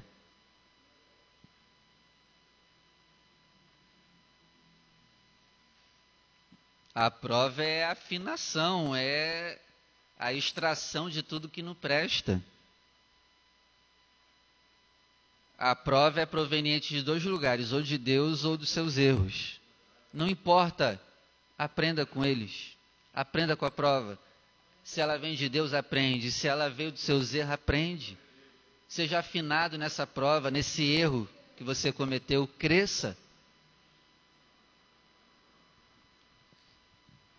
A 7.00 7.12
prova 7.12 7.62
é 7.62 7.84
a 7.84 7.92
afinação, 7.92 8.92
é 8.92 9.56
a 10.18 10.32
extração 10.32 11.08
de 11.08 11.22
tudo 11.22 11.48
que 11.48 11.62
não 11.62 11.72
presta. 11.72 12.42
A 15.56 15.76
prova 15.76 16.20
é 16.20 16.26
proveniente 16.26 16.92
de 16.92 17.00
dois 17.00 17.22
lugares, 17.22 17.70
ou 17.70 17.82
de 17.82 17.96
Deus 17.96 18.44
ou 18.44 18.56
dos 18.56 18.70
seus 18.70 18.98
erros. 18.98 19.60
Não 20.12 20.26
importa, 20.26 21.00
aprenda 21.56 22.04
com 22.04 22.24
eles. 22.24 22.76
Aprenda 23.14 23.54
com 23.54 23.64
a 23.64 23.70
prova. 23.70 24.18
Se 24.82 25.00
ela 25.00 25.16
vem 25.16 25.36
de 25.36 25.48
Deus, 25.48 25.74
aprende. 25.74 26.32
Se 26.32 26.48
ela 26.48 26.68
veio 26.68 26.90
dos 26.90 27.02
seus 27.02 27.32
erros, 27.32 27.52
aprende. 27.52 28.18
Seja 28.88 29.20
afinado 29.20 29.78
nessa 29.78 30.04
prova, 30.04 30.50
nesse 30.50 30.82
erro 30.82 31.28
que 31.56 31.62
você 31.62 31.92
cometeu, 31.92 32.48
cresça. 32.58 33.16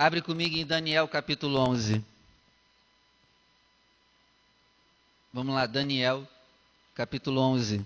Abre 0.01 0.22
comigo 0.22 0.56
em 0.56 0.65
Daniel 0.65 1.10
capítulo 1.10 1.60
11. 1.60 2.01
Vamos 5.34 5.53
lá, 5.53 5.65
Daniel 5.65 6.25
capítulo 6.96 7.41
11. 7.41 7.86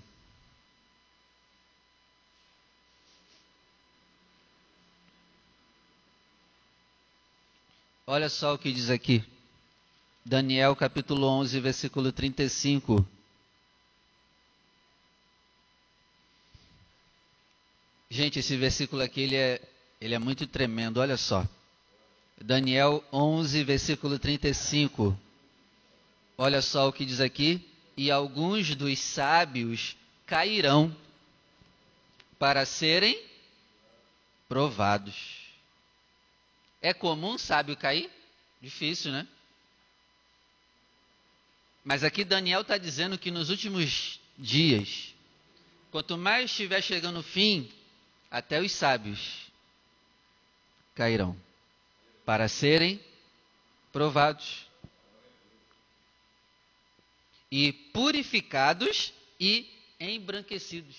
Olha 8.06 8.30
só 8.30 8.54
o 8.54 8.60
que 8.60 8.72
diz 8.72 8.92
aqui. 8.92 9.26
Daniel 10.24 10.76
capítulo 10.76 11.26
11, 11.26 11.60
versículo 11.60 12.12
35. 12.12 13.04
Gente, 18.08 18.38
esse 18.38 18.56
versículo 18.56 19.02
aqui 19.02 19.22
ele 19.22 19.36
é, 19.36 19.60
ele 20.00 20.14
é 20.14 20.20
muito 20.20 20.46
tremendo, 20.46 21.00
olha 21.00 21.18
só. 21.18 21.44
Daniel 22.46 23.02
11, 23.10 23.64
versículo 23.64 24.20
35. 24.20 25.18
Olha 26.38 26.62
só 26.62 26.90
o 26.90 26.92
que 26.92 27.06
diz 27.06 27.22
aqui: 27.22 27.66
E 27.96 28.12
alguns 28.12 28.76
dos 28.76 29.00
sábios 29.00 29.96
cairão 30.26 30.94
para 32.38 32.66
serem 32.66 33.18
provados. 34.50 35.16
É 36.82 36.94
comum 36.94 37.38
sábio 37.38 37.78
cair? 37.78 38.12
Difícil, 38.62 39.14
né? 39.14 39.26
Mas 41.82 42.04
aqui 42.04 42.26
Daniel 42.26 42.60
está 42.60 42.78
dizendo 42.78 43.18
que 43.18 43.32
nos 43.32 43.50
últimos 43.50 44.20
dias, 44.38 45.16
quanto 45.90 46.18
mais 46.18 46.52
estiver 46.52 46.82
chegando 46.82 47.22
o 47.22 47.24
fim, 47.24 47.72
até 48.30 48.60
os 48.60 48.74
sábios 48.74 49.50
cairão 50.94 51.38
para 52.26 52.48
serem 52.48 53.00
provados 53.92 54.68
e 57.52 57.72
purificados 57.72 59.14
e 59.40 59.70
embranquecidos. 60.00 60.96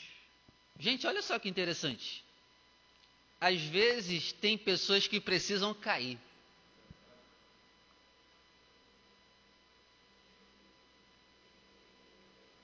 Gente, 0.79 1.07
olha 1.07 1.23
só 1.23 1.39
que 1.39 1.49
interessante. 1.49 2.25
às 3.41 3.61
vezes 3.63 4.33
tem 4.33 4.57
pessoas 4.57 5.07
que 5.07 5.21
precisam 5.21 5.75
cair. 5.75 6.19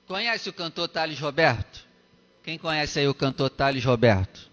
Conhece 0.07 0.49
o 0.49 0.53
cantor 0.53 0.89
Thales 0.89 1.19
Roberto? 1.19 1.85
Quem 2.43 2.57
conhece 2.57 2.99
aí 2.99 3.07
o 3.07 3.13
cantor 3.13 3.49
Thales 3.49 3.85
Roberto? 3.85 4.50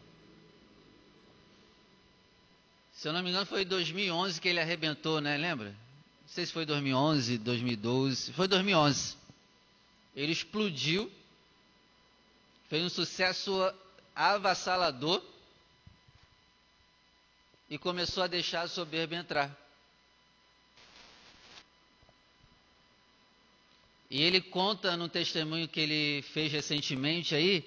Se 2.98 3.06
eu 3.06 3.12
não 3.12 3.22
me 3.22 3.30
engano, 3.30 3.46
foi 3.46 3.62
em 3.62 3.66
2011 3.66 4.40
que 4.40 4.48
ele 4.48 4.58
arrebentou, 4.58 5.20
né? 5.20 5.36
Lembra? 5.36 5.68
Não 5.68 6.28
sei 6.28 6.44
se 6.44 6.52
foi 6.52 6.66
2011, 6.66 7.38
2012. 7.38 8.32
Foi 8.32 8.48
2011. 8.48 9.16
Ele 10.16 10.32
explodiu. 10.32 11.08
Fez 12.68 12.82
um 12.82 12.88
sucesso 12.88 13.72
avassalador. 14.16 15.22
E 17.70 17.78
começou 17.78 18.24
a 18.24 18.26
deixar 18.26 18.62
a 18.62 18.68
soberba 18.68 19.14
entrar. 19.14 19.56
E 24.10 24.20
ele 24.20 24.40
conta 24.40 24.96
no 24.96 25.08
testemunho 25.08 25.68
que 25.68 25.78
ele 25.78 26.22
fez 26.32 26.50
recentemente 26.50 27.32
aí, 27.32 27.64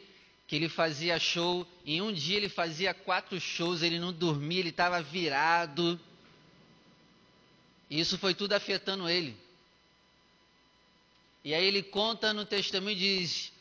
que 0.52 0.58
ele 0.58 0.68
fazia 0.68 1.18
show, 1.18 1.66
em 1.86 2.02
um 2.02 2.12
dia 2.12 2.36
ele 2.36 2.50
fazia 2.50 2.94
quatro 2.94 3.40
shows, 3.40 3.82
ele 3.82 3.98
não 3.98 4.12
dormia, 4.12 4.60
ele 4.60 4.68
estava 4.68 5.02
virado. 5.02 5.98
E 7.90 7.98
isso 7.98 8.18
foi 8.18 8.36
tudo 8.36 8.52
afetando 8.52 9.08
ele. 9.08 9.38
E 11.42 11.54
aí 11.54 11.64
ele 11.64 11.82
conta 11.82 12.34
no 12.34 12.46
testemunho 12.46 12.98
e 12.98 13.00
diz: 13.00 13.54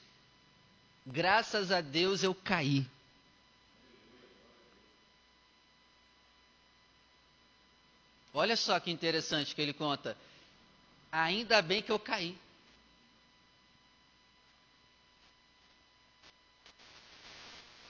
Graças 1.06 1.70
a 1.70 1.80
Deus 1.80 2.24
eu 2.24 2.34
caí. 2.34 2.84
Olha 8.34 8.56
só 8.56 8.80
que 8.80 8.90
interessante 8.90 9.54
que 9.54 9.62
ele 9.62 9.72
conta. 9.72 10.16
Ainda 11.12 11.62
bem 11.62 11.82
que 11.82 11.92
eu 11.92 12.00
caí. 12.00 12.36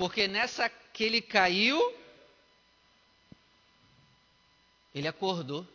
Porque 0.01 0.27
nessa 0.27 0.67
que 0.95 1.05
ele 1.05 1.21
caiu, 1.21 1.79
ele 4.95 5.07
acordou. 5.07 5.69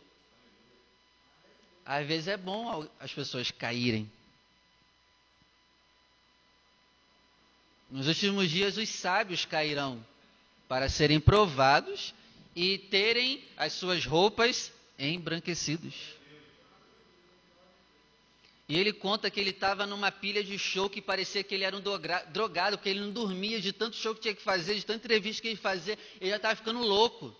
Às 1.84 2.04
vezes 2.04 2.26
é 2.26 2.36
bom 2.36 2.88
as 2.98 3.14
pessoas 3.14 3.52
caírem. 3.52 4.10
Nos 7.88 8.08
últimos 8.08 8.50
dias 8.50 8.76
os 8.76 8.88
sábios 8.88 9.44
cairão 9.44 10.04
para 10.66 10.88
serem 10.88 11.20
provados 11.20 12.12
e 12.56 12.78
terem 12.78 13.44
as 13.56 13.74
suas 13.74 14.04
roupas 14.06 14.72
embranquecidas. 14.98 15.94
E 18.68 18.76
ele 18.76 18.92
conta 18.92 19.30
que 19.30 19.38
ele 19.38 19.50
estava 19.50 19.86
numa 19.86 20.10
pilha 20.10 20.42
de 20.42 20.58
show 20.58 20.90
que 20.90 21.00
parecia 21.00 21.44
que 21.44 21.54
ele 21.54 21.62
era 21.62 21.76
um 21.76 21.80
drogado, 21.80 22.76
porque 22.76 22.88
ele 22.88 23.00
não 23.00 23.12
dormia 23.12 23.60
de 23.60 23.72
tanto 23.72 23.94
show 23.94 24.14
que 24.14 24.22
tinha 24.22 24.34
que 24.34 24.42
fazer, 24.42 24.74
de 24.74 24.84
tanta 24.84 25.04
entrevista 25.04 25.42
que 25.42 25.48
ele 25.48 25.56
fazia, 25.56 25.96
ele 26.20 26.30
já 26.30 26.36
estava 26.36 26.56
ficando 26.56 26.80
louco. 26.80 27.34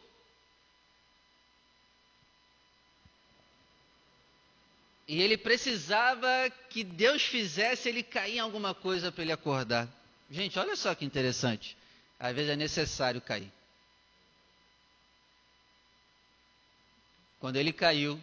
E 5.09 5.21
ele 5.21 5.37
precisava 5.37 6.28
que 6.71 6.85
Deus 6.85 7.23
fizesse 7.23 7.88
ele 7.88 8.02
cair 8.02 8.37
em 8.37 8.40
alguma 8.40 8.75
coisa 8.75 9.11
para 9.11 9.23
ele 9.23 9.33
acordar. 9.33 9.88
Gente, 10.30 10.59
olha 10.59 10.76
só 10.76 10.95
que 10.95 11.04
interessante. 11.04 11.76
Às 12.18 12.35
vezes 12.35 12.50
é 12.50 12.56
necessário 12.56 13.21
cair. 13.21 13.52
Quando 17.38 17.56
ele 17.56 17.73
caiu, 17.73 18.21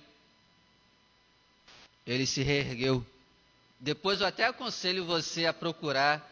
ele 2.06 2.26
se 2.26 2.42
reergueu. 2.42 3.06
Depois 3.80 4.22
eu 4.22 4.28
até 4.28 4.46
aconselho 4.46 5.06
você 5.06 5.46
a 5.46 5.54
procurar 5.54 6.32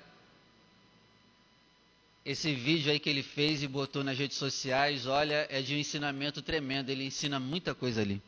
esse 2.26 2.54
vídeo 2.54 2.92
aí 2.92 3.00
que 3.00 3.10
ele 3.10 3.24
fez 3.24 3.64
e 3.64 3.68
botou 3.68 4.04
nas 4.04 4.18
redes 4.18 4.38
sociais. 4.38 5.06
Olha, 5.06 5.48
é 5.50 5.62
de 5.62 5.76
um 5.76 5.78
ensinamento 5.78 6.42
tremendo. 6.42 6.90
Ele 6.90 7.06
ensina 7.06 7.40
muita 7.40 7.74
coisa 7.74 8.02
ali. 8.02 8.22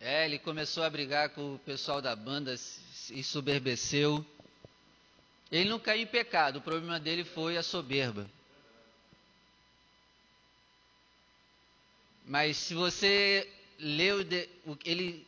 É, 0.00 0.24
ele 0.24 0.38
começou 0.38 0.84
a 0.84 0.90
brigar 0.90 1.30
com 1.30 1.56
o 1.56 1.58
pessoal 1.58 2.00
da 2.00 2.16
banda 2.16 2.54
e 3.10 3.22
soberbeceu. 3.22 4.24
Ele 5.50 5.68
não 5.68 5.78
caiu 5.78 6.02
em 6.02 6.06
pecado, 6.06 6.56
o 6.56 6.62
problema 6.62 7.00
dele 7.00 7.24
foi 7.24 7.56
a 7.56 7.62
soberba. 7.62 8.28
Mas 12.26 12.58
se 12.58 12.74
você 12.74 13.50
leu 13.78 14.20
ele 14.84 15.26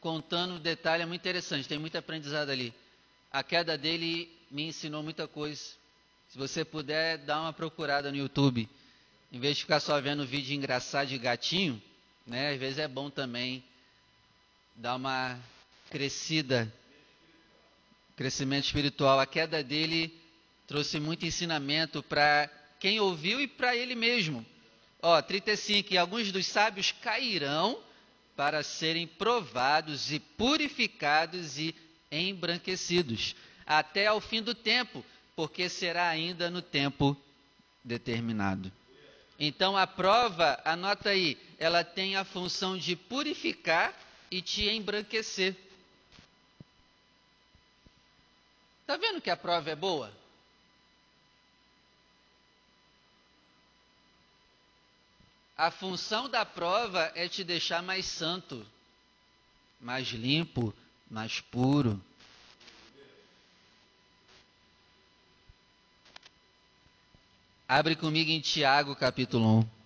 contando 0.00 0.56
o 0.56 0.58
detalhe, 0.58 1.02
é 1.02 1.06
muito 1.06 1.22
interessante, 1.22 1.66
tem 1.66 1.78
muito 1.78 1.96
aprendizado 1.96 2.50
ali. 2.50 2.74
A 3.32 3.42
queda 3.42 3.78
dele 3.78 4.30
me 4.50 4.64
ensinou 4.68 5.02
muita 5.02 5.26
coisa. 5.26 5.62
Se 6.28 6.36
você 6.36 6.64
puder, 6.64 7.18
dá 7.18 7.40
uma 7.40 7.52
procurada 7.52 8.10
no 8.10 8.18
YouTube. 8.18 8.68
Em 9.32 9.40
vez 9.40 9.56
de 9.56 9.62
ficar 9.62 9.80
só 9.80 9.98
vendo 10.00 10.26
vídeo 10.26 10.54
engraçado 10.54 11.08
de 11.08 11.18
gatinho, 11.18 11.82
né, 12.26 12.52
às 12.52 12.60
vezes 12.60 12.78
é 12.78 12.88
bom 12.88 13.08
também 13.08 13.64
dar 14.76 14.96
uma 14.96 15.38
crescida 15.90 16.70
crescimento 18.18 18.64
espiritual. 18.64 19.20
A 19.20 19.26
queda 19.26 19.62
dele 19.62 20.12
trouxe 20.66 20.98
muito 20.98 21.24
ensinamento 21.24 22.02
para 22.02 22.50
quem 22.80 22.98
ouviu 22.98 23.40
e 23.40 23.46
para 23.46 23.76
ele 23.76 23.94
mesmo. 23.94 24.44
Ó, 25.00 25.22
35. 25.22 25.94
E 25.94 25.96
alguns 25.96 26.32
dos 26.32 26.44
sábios 26.44 26.90
cairão 26.90 27.78
para 28.36 28.64
serem 28.64 29.06
provados 29.06 30.10
e 30.10 30.18
purificados 30.18 31.58
e 31.58 31.72
embranquecidos 32.10 33.36
até 33.64 34.08
ao 34.08 34.20
fim 34.20 34.42
do 34.42 34.54
tempo, 34.54 35.04
porque 35.36 35.68
será 35.68 36.08
ainda 36.08 36.50
no 36.50 36.60
tempo 36.60 37.16
determinado. 37.84 38.72
Então 39.38 39.76
a 39.76 39.86
prova, 39.86 40.60
anota 40.64 41.10
aí, 41.10 41.38
ela 41.56 41.84
tem 41.84 42.16
a 42.16 42.24
função 42.24 42.76
de 42.76 42.96
purificar 42.96 43.94
e 44.28 44.42
te 44.42 44.68
embranquecer. 44.68 45.54
Está 48.88 48.96
vendo 48.96 49.20
que 49.20 49.28
a 49.28 49.36
prova 49.36 49.68
é 49.68 49.76
boa? 49.76 50.10
A 55.54 55.70
função 55.70 56.26
da 56.26 56.46
prova 56.46 57.12
é 57.14 57.28
te 57.28 57.44
deixar 57.44 57.82
mais 57.82 58.06
santo, 58.06 58.66
mais 59.78 60.08
limpo, 60.08 60.74
mais 61.10 61.38
puro. 61.38 62.02
Abre 67.68 67.94
comigo 67.94 68.30
em 68.30 68.40
Tiago 68.40 68.96
capítulo 68.96 69.58
1. 69.58 69.77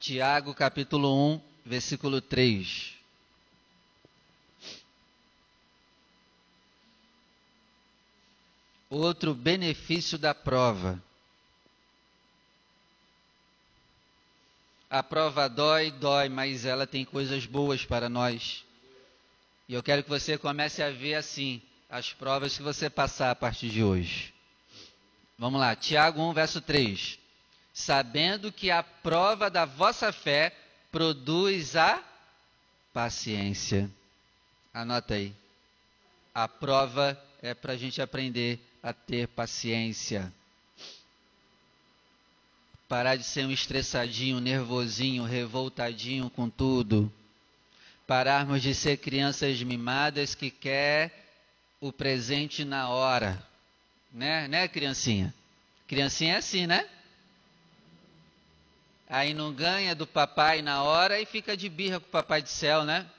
Tiago 0.00 0.54
capítulo 0.54 1.14
1, 1.34 1.40
versículo 1.62 2.22
3. 2.22 2.94
Outro 8.88 9.34
benefício 9.34 10.16
da 10.16 10.34
prova. 10.34 11.00
A 14.88 15.02
prova 15.02 15.46
dói, 15.48 15.90
dói, 15.90 16.30
mas 16.30 16.64
ela 16.64 16.86
tem 16.86 17.04
coisas 17.04 17.44
boas 17.44 17.84
para 17.84 18.08
nós. 18.08 18.64
E 19.68 19.74
eu 19.74 19.82
quero 19.82 20.02
que 20.02 20.08
você 20.08 20.38
comece 20.38 20.82
a 20.82 20.90
ver 20.90 21.16
assim 21.16 21.60
as 21.90 22.10
provas 22.10 22.56
que 22.56 22.62
você 22.62 22.88
passar 22.88 23.30
a 23.30 23.36
partir 23.36 23.68
de 23.68 23.84
hoje. 23.84 24.32
Vamos 25.38 25.60
lá, 25.60 25.76
Tiago 25.76 26.22
1, 26.22 26.32
verso 26.32 26.62
3 26.62 27.19
sabendo 27.72 28.52
que 28.52 28.70
a 28.70 28.82
prova 28.82 29.48
da 29.50 29.64
vossa 29.64 30.12
fé 30.12 30.54
produz 30.90 31.76
a 31.76 32.02
paciência. 32.92 33.90
Anota 34.72 35.14
aí. 35.14 35.32
A 36.34 36.46
prova 36.46 37.20
é 37.42 37.54
para 37.54 37.72
a 37.72 37.76
gente 37.76 38.00
aprender 38.00 38.60
a 38.82 38.92
ter 38.92 39.28
paciência. 39.28 40.32
Parar 42.88 43.16
de 43.16 43.24
ser 43.24 43.46
um 43.46 43.50
estressadinho, 43.50 44.40
nervosinho, 44.40 45.24
revoltadinho 45.24 46.28
com 46.30 46.48
tudo. 46.48 47.12
Pararmos 48.06 48.62
de 48.62 48.74
ser 48.74 48.96
crianças 48.96 49.62
mimadas 49.62 50.34
que 50.34 50.50
quer 50.50 51.28
o 51.80 51.92
presente 51.92 52.64
na 52.64 52.88
hora. 52.88 53.40
Né, 54.12 54.48
né, 54.48 54.66
criancinha? 54.66 55.32
Criancinha 55.86 56.34
é 56.34 56.38
assim, 56.38 56.66
né? 56.66 56.88
Aí 59.12 59.34
não 59.34 59.52
ganha 59.52 59.92
do 59.92 60.06
papai 60.06 60.62
na 60.62 60.84
hora 60.84 61.20
e 61.20 61.26
fica 61.26 61.56
de 61.56 61.68
birra 61.68 61.98
com 61.98 62.06
o 62.06 62.10
papai 62.10 62.40
do 62.40 62.48
céu, 62.48 62.84
né? 62.84 63.10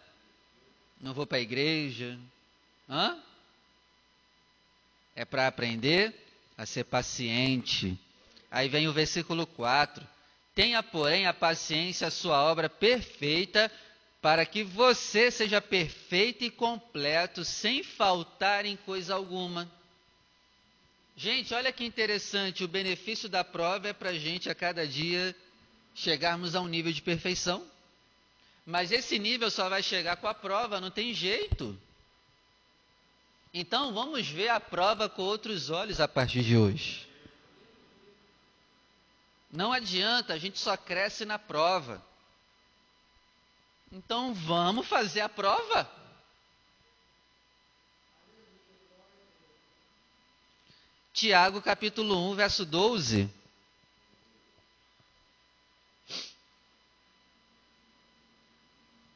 Não 1.01 1.13
vou 1.13 1.27
para 1.27 1.37
a 1.37 1.41
igreja. 1.41 2.17
Hã? 2.89 3.19
É 5.13 5.25
para 5.25 5.47
aprender 5.47 6.15
a 6.57 6.65
ser 6.65 6.85
paciente. 6.85 7.99
Aí 8.49 8.69
vem 8.69 8.87
o 8.87 8.93
versículo 8.93 9.45
4. 9.45 10.07
Tenha, 10.55 10.81
porém, 10.81 11.27
a 11.27 11.33
paciência, 11.33 12.07
a 12.07 12.11
sua 12.11 12.41
obra 12.41 12.69
perfeita, 12.69 13.69
para 14.21 14.45
que 14.45 14.63
você 14.63 15.29
seja 15.29 15.59
perfeito 15.59 16.45
e 16.45 16.49
completo, 16.49 17.43
sem 17.43 17.83
faltar 17.83 18.65
em 18.65 18.77
coisa 18.77 19.13
alguma. 19.13 19.69
Gente, 21.17 21.53
olha 21.53 21.73
que 21.73 21.83
interessante, 21.83 22.63
o 22.63 22.67
benefício 22.69 23.27
da 23.27 23.43
prova 23.43 23.89
é 23.89 23.93
para 23.93 24.11
a 24.11 24.17
gente 24.17 24.49
a 24.49 24.55
cada 24.55 24.87
dia 24.87 25.35
chegarmos 25.93 26.55
a 26.55 26.61
um 26.61 26.67
nível 26.67 26.91
de 26.91 27.01
perfeição. 27.01 27.65
Mas 28.65 28.91
esse 28.91 29.17
nível 29.17 29.49
só 29.49 29.69
vai 29.69 29.81
chegar 29.81 30.17
com 30.17 30.27
a 30.27 30.33
prova, 30.33 30.79
não 30.79 30.91
tem 30.91 31.13
jeito. 31.13 31.77
Então 33.53 33.93
vamos 33.93 34.27
ver 34.27 34.49
a 34.49 34.59
prova 34.59 35.09
com 35.09 35.23
outros 35.23 35.69
olhos 35.69 35.99
a 35.99 36.07
partir 36.07 36.43
de 36.43 36.55
hoje. 36.55 37.07
Não 39.51 39.73
adianta, 39.73 40.33
a 40.33 40.37
gente 40.37 40.57
só 40.57 40.77
cresce 40.77 41.25
na 41.25 41.37
prova. 41.37 42.01
Então 43.91 44.33
vamos 44.33 44.87
fazer 44.87 45.19
a 45.19 45.27
prova. 45.27 45.89
Tiago 51.13 51.61
capítulo 51.61 52.31
1, 52.31 52.35
verso 52.35 52.65
12. 52.65 53.29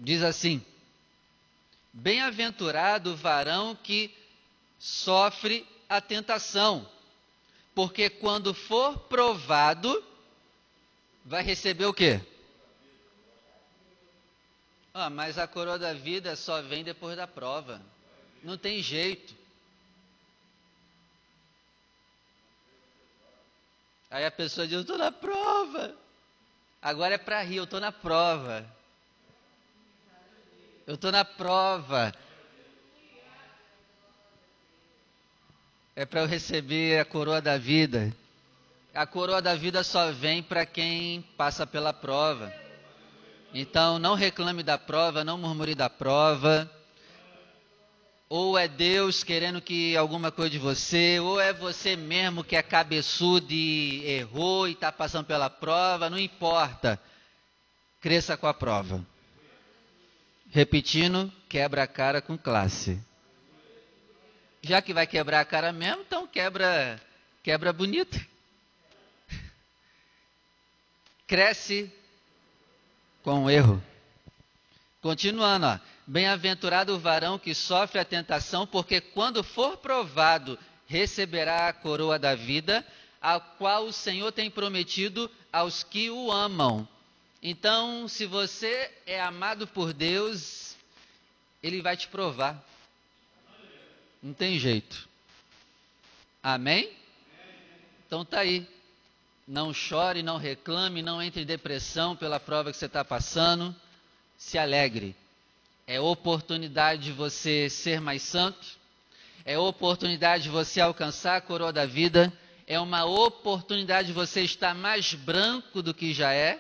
Diz 0.06 0.22
assim: 0.22 0.64
Bem-aventurado 1.92 3.14
o 3.14 3.16
varão 3.16 3.76
que 3.76 4.16
sofre 4.78 5.68
a 5.90 6.00
tentação, 6.00 6.88
porque 7.74 8.08
quando 8.08 8.54
for 8.54 9.00
provado, 9.00 10.06
vai 11.26 11.42
receber 11.42 11.86
o 11.86 11.94
quê? 11.94 12.22
Ah, 14.94 15.10
mas 15.10 15.40
a 15.40 15.48
coroa 15.48 15.80
da 15.80 15.92
vida 15.94 16.36
só 16.36 16.62
vem 16.62 16.84
depois 16.84 17.18
da 17.18 17.26
prova. 17.26 17.82
Não 18.44 18.60
tem 18.60 18.84
jeito. 18.84 19.34
Aí 24.12 24.24
a 24.24 24.30
pessoa 24.30 24.68
diz: 24.68 24.76
Eu 24.76 24.82
estou 24.82 25.00
na 25.00 25.12
prova. 25.12 25.98
Agora 26.80 27.16
é 27.16 27.18
para 27.18 27.42
rir, 27.42 27.56
eu 27.56 27.64
estou 27.64 27.80
na 27.80 27.92
prova. 27.92 28.72
Eu 30.88 30.94
estou 30.94 31.12
na 31.12 31.26
prova. 31.26 32.14
É 35.96 36.06
para 36.06 36.22
eu 36.22 36.28
receber 36.28 37.00
a 37.00 37.06
coroa 37.06 37.42
da 37.42 37.58
vida. 37.58 38.16
A 38.94 39.08
coroa 39.08 39.42
da 39.42 39.56
vida 39.56 39.84
só 39.84 40.12
vem 40.12 40.44
para 40.44 40.64
quem 40.64 41.24
passa 41.36 41.66
pela 41.66 41.92
prova. 41.92 42.54
Então, 43.52 43.98
não 43.98 44.14
reclame 44.14 44.62
da 44.62 44.78
prova, 44.78 45.24
não 45.24 45.40
murmure 45.40 45.74
da 45.74 45.90
prova. 45.90 46.70
Ou 48.30 48.56
é 48.56 48.68
Deus 48.68 49.24
querendo 49.24 49.62
que 49.62 49.98
alguma 49.98 50.32
coisa 50.32 50.52
de 50.52 50.60
você, 50.60 51.20
ou 51.20 51.40
é 51.42 51.52
você 51.52 51.96
mesmo 51.96 52.44
que 52.44 52.56
é 52.56 52.62
cabeçudo 52.62 53.52
e 53.52 54.06
errou 54.06 54.68
e 54.68 54.74
está 54.74 54.92
passando 54.92 55.26
pela 55.26 55.50
prova, 55.50 56.12
não 56.12 56.20
importa. 56.20 57.00
Cresça 58.00 58.38
com 58.38 58.46
a 58.46 58.54
prova. 58.54 59.15
Repetindo, 60.56 61.32
quebra 61.50 61.84
a 61.84 61.88
cara 61.88 62.22
com 62.22 62.38
classe 62.38 63.00
já 64.66 64.82
que 64.82 64.94
vai 64.94 65.06
quebrar 65.06 65.42
a 65.42 65.46
cara 65.46 65.72
mesmo, 65.72 66.02
então 66.02 66.26
quebra, 66.26 67.00
quebra 67.44 67.72
bonito. 67.72 68.20
Cresce 71.28 71.92
com 73.22 73.46
o 73.46 73.50
erro. 73.50 73.82
Continuando. 75.02 75.80
Bem-aventurado 76.08 76.96
o 76.96 77.00
varão 77.00 77.38
que 77.38 77.54
sofre 77.54 78.00
a 78.00 78.06
tentação, 78.06 78.66
porque 78.66 79.00
quando 79.00 79.44
for 79.44 79.78
provado, 79.78 80.58
receberá 80.88 81.68
a 81.68 81.74
coroa 81.74 82.18
da 82.18 82.36
vida, 82.36 82.86
a 83.22 83.40
qual 83.40 83.86
o 83.86 83.94
Senhor 83.94 84.32
tem 84.32 84.50
prometido 84.50 85.30
aos 85.52 85.84
que 85.84 86.10
o 86.10 86.32
amam. 86.32 86.88
Então, 87.42 88.08
se 88.08 88.26
você 88.26 88.92
é 89.06 89.22
amado 89.22 89.68
por 89.68 89.94
Deus, 89.94 90.76
Ele 91.62 91.82
vai 91.82 91.96
te 91.96 92.08
provar. 92.08 92.64
Não 94.22 94.34
tem 94.34 94.58
jeito. 94.58 95.08
Amém? 96.42 96.92
Então 98.08 98.26
tá 98.26 98.40
aí. 98.40 98.68
Não 99.48 99.74
chore, 99.74 100.24
não 100.24 100.38
reclame, 100.38 101.04
não 101.04 101.22
entre 101.22 101.44
em 101.44 101.46
depressão 101.46 102.16
pela 102.16 102.40
prova 102.40 102.72
que 102.72 102.78
você 102.78 102.88
está 102.88 103.06
passando. 103.06 103.76
Se 104.38 104.58
alegre. 104.58 105.16
É 105.86 106.00
oportunidade 106.00 107.04
de 107.04 107.12
você 107.12 107.70
ser 107.70 108.02
mais 108.02 108.24
santo. 108.24 108.66
É 109.44 109.58
oportunidade 109.60 110.44
de 110.44 110.50
você 110.50 110.82
alcançar 110.82 111.36
a 111.36 111.42
coroa 111.42 111.72
da 111.72 111.86
vida. 111.86 112.34
É 112.66 112.80
uma 112.80 113.06
oportunidade 113.06 114.08
de 114.08 114.14
você 114.14 114.42
estar 114.42 114.74
mais 114.74 115.14
branco 115.14 115.84
do 115.84 115.94
que 115.94 116.12
já 116.12 116.34
é, 116.34 116.60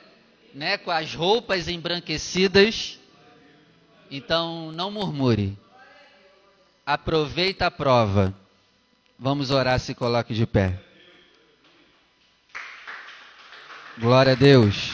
né? 0.55 0.79
Com 0.79 0.89
as 0.89 1.13
roupas 1.13 1.67
embranquecidas. 1.67 2.97
Então 4.09 4.71
não 4.71 4.89
murmure 4.89 5.55
aproveita 6.85 7.65
a 7.65 7.71
prova. 7.71 8.33
Vamos 9.17 9.49
orar, 9.49 9.79
se 9.79 9.95
coloque 9.95 10.33
de 10.33 10.45
pé. 10.45 10.79
Glória 13.97 14.33
a 14.33 14.35
Deus. 14.35 14.91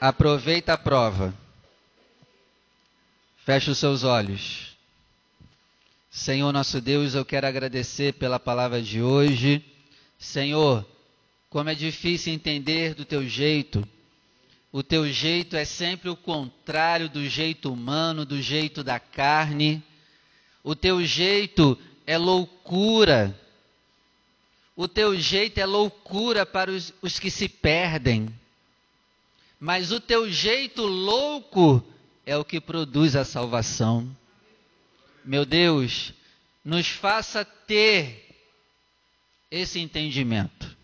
Aproveita 0.00 0.72
a 0.72 0.78
prova. 0.78 1.34
Feche 3.44 3.70
os 3.70 3.78
seus 3.78 4.04
olhos. 4.04 4.76
Senhor 6.10 6.52
nosso 6.52 6.80
Deus, 6.80 7.14
eu 7.14 7.24
quero 7.24 7.46
agradecer 7.46 8.14
pela 8.14 8.38
palavra 8.38 8.80
de 8.80 9.02
hoje. 9.02 9.64
Senhor, 10.18 10.86
como 11.52 11.70
é 11.70 11.74
difícil 11.74 12.32
entender 12.32 12.94
do 12.94 13.04
teu 13.04 13.28
jeito 13.28 13.86
o 14.72 14.82
teu 14.82 15.06
jeito 15.12 15.54
é 15.54 15.66
sempre 15.66 16.08
o 16.08 16.16
contrário 16.16 17.06
do 17.06 17.28
jeito 17.28 17.70
humano, 17.70 18.24
do 18.24 18.40
jeito 18.40 18.82
da 18.82 18.98
carne. 18.98 19.82
O 20.64 20.74
teu 20.74 21.04
jeito 21.04 21.78
é 22.06 22.16
loucura. 22.16 23.38
O 24.74 24.88
teu 24.88 25.14
jeito 25.20 25.58
é 25.58 25.66
loucura 25.66 26.46
para 26.46 26.70
os, 26.70 26.94
os 27.02 27.18
que 27.18 27.30
se 27.30 27.50
perdem. 27.50 28.34
Mas 29.60 29.92
o 29.92 30.00
teu 30.00 30.32
jeito 30.32 30.86
louco 30.86 31.84
é 32.24 32.34
o 32.34 32.44
que 32.44 32.58
produz 32.58 33.14
a 33.14 33.26
salvação. 33.26 34.10
Meu 35.22 35.44
Deus, 35.44 36.14
nos 36.64 36.88
faça 36.88 37.44
ter 37.44 38.26
esse 39.50 39.78
entendimento. 39.78 40.74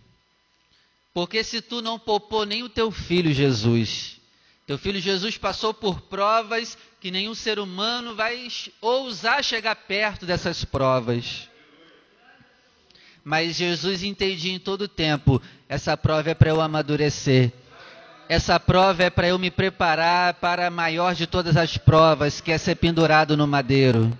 Porque 1.18 1.42
se 1.42 1.60
tu 1.60 1.82
não 1.82 1.98
poupou 1.98 2.46
nem 2.46 2.62
o 2.62 2.68
teu 2.68 2.92
filho 2.92 3.34
Jesus, 3.34 4.20
teu 4.64 4.78
filho 4.78 5.00
Jesus 5.00 5.36
passou 5.36 5.74
por 5.74 6.02
provas 6.02 6.78
que 7.00 7.10
nenhum 7.10 7.34
ser 7.34 7.58
humano 7.58 8.14
vai 8.14 8.46
ousar 8.80 9.42
chegar 9.42 9.74
perto 9.74 10.24
dessas 10.24 10.64
provas. 10.64 11.48
Mas 13.24 13.56
Jesus 13.56 14.04
entendia 14.04 14.52
em 14.52 14.60
todo 14.60 14.86
tempo: 14.86 15.42
essa 15.68 15.96
prova 15.96 16.30
é 16.30 16.34
para 16.34 16.50
eu 16.50 16.60
amadurecer. 16.60 17.52
Essa 18.28 18.60
prova 18.60 19.02
é 19.02 19.10
para 19.10 19.26
eu 19.26 19.40
me 19.40 19.50
preparar 19.50 20.34
para 20.34 20.68
a 20.68 20.70
maior 20.70 21.16
de 21.16 21.26
todas 21.26 21.56
as 21.56 21.76
provas, 21.76 22.40
que 22.40 22.52
é 22.52 22.58
ser 22.58 22.76
pendurado 22.76 23.36
no 23.36 23.44
madeiro. 23.44 24.16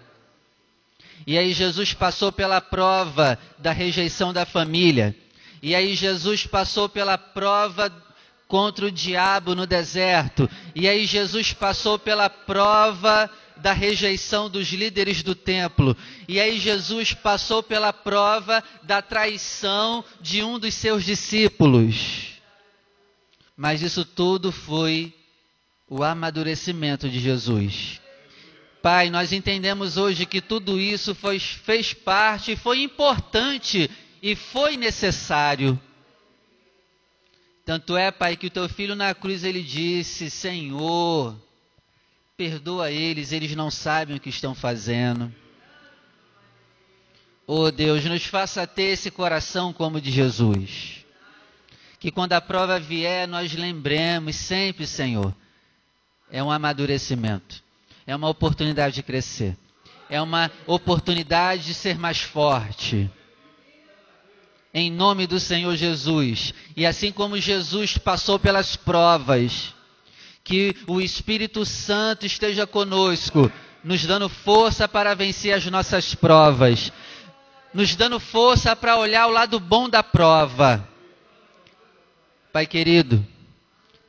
E 1.25 1.39
aí 1.39 1.53
Jesus 1.53 1.95
passou 1.95 2.33
pela 2.33 2.61
prova 2.61 3.39
da 3.57 3.71
rejeição 3.71 4.33
da 4.33 4.45
família. 4.45 5.15
E 5.63 5.75
aí 5.75 5.95
Jesus 5.95 6.47
passou 6.47 6.89
pela 6.89 7.19
prova 7.19 7.91
contra 8.47 8.87
o 8.87 8.91
diabo 8.91 9.55
no 9.55 9.67
deserto. 9.67 10.49
E 10.75 10.89
aí 10.89 11.05
Jesus 11.07 11.53
passou 11.53 11.99
pela 11.99 12.31
prova 12.31 13.31
da 13.57 13.73
rejeição 13.73 14.49
dos 14.49 14.69
líderes 14.69 15.23
do 15.23 15.35
templo. 15.35 15.97
E 16.27 16.41
aí 16.41 16.59
Jesus 16.59 17.13
passou 17.13 17.63
pela 17.63 17.93
prova 17.93 18.63
da 18.85 19.03
traição 19.03 20.05
de 20.21 20.43
um 20.43 20.59
dos 20.59 20.75
seus 20.75 21.05
discípulos. 21.05 22.39
Mas 23.57 23.83
isso 23.83 24.05
tudo 24.05 24.53
foi 24.53 25.13
o 25.89 26.03
amadurecimento 26.03 27.09
de 27.09 27.19
Jesus. 27.19 28.01
Pai, 28.81 29.11
nós 29.11 29.33
entendemos 29.33 29.97
hoje 29.97 30.25
que 30.25 30.41
tudo 30.41 30.79
isso 30.79 31.15
foi, 31.15 31.41
fez 31.41 31.93
parte, 31.93 32.55
foi 32.55 32.83
importante 32.83 33.91
e 34.23 34.35
foi 34.35 34.77
necessário. 34.77 35.81
Tanto 37.65 37.97
é, 37.97 38.11
Pai, 38.11 38.37
que 38.37 38.47
o 38.47 38.51
teu 38.51 38.69
filho 38.69 38.95
na 38.95 39.15
cruz 39.15 39.45
ele 39.45 39.63
disse: 39.63 40.31
Senhor, 40.31 41.37
perdoa 42.37 42.91
eles, 42.91 43.33
eles 43.33 43.55
não 43.55 43.71
sabem 43.71 44.17
o 44.17 44.21
que 44.21 44.31
estão 44.31 44.55
fazendo. 44.55 45.33
Oh 47.47 47.71
Deus, 47.71 48.05
nos 48.05 48.25
faça 48.25 48.67
ter 48.67 48.93
esse 48.93 49.11
coração 49.11 49.73
como 49.73 50.01
de 50.01 50.11
Jesus. 50.11 51.05
Que 51.99 52.11
quando 52.11 52.35
a 52.35 52.41
prova 52.41 52.79
vier, 52.79 53.27
nós 53.27 53.53
lembremos 53.55 54.37
sempre, 54.37 54.87
Senhor, 54.87 55.35
é 56.31 56.43
um 56.43 56.51
amadurecimento, 56.51 57.63
é 58.07 58.15
uma 58.15 58.29
oportunidade 58.29 58.97
de 58.97 59.03
crescer, 59.03 59.57
é 60.09 60.21
uma 60.23 60.51
oportunidade 60.67 61.65
de 61.65 61.75
ser 61.75 61.99
mais 61.99 62.21
forte. 62.21 63.11
Em 64.73 64.91
nome 64.91 65.27
do 65.27 65.41
Senhor 65.41 65.75
Jesus. 65.77 66.53
E 66.77 66.87
assim 66.87 67.11
como 67.11 67.39
Jesus 67.39 67.99
passou 67.99 68.39
pelas 68.39 68.77
provas, 68.77 69.75
que 70.45 70.75
o 70.87 71.01
Espírito 71.01 71.65
Santo 71.65 72.27
esteja 72.27 72.67
conosco, 72.67 73.51
nos 73.83 74.05
dando 74.05 74.29
força 74.29 74.87
para 74.89 75.15
vencer 75.15 75.55
as 75.55 75.65
nossas 75.67 76.15
provas 76.15 76.93
nos 77.73 77.95
dando 77.95 78.19
força 78.19 78.75
para 78.75 78.97
olhar 78.97 79.27
o 79.27 79.31
lado 79.31 79.61
bom 79.61 79.89
da 79.89 80.03
prova. 80.03 80.87
Pai 82.53 82.67
querido, 82.67 83.25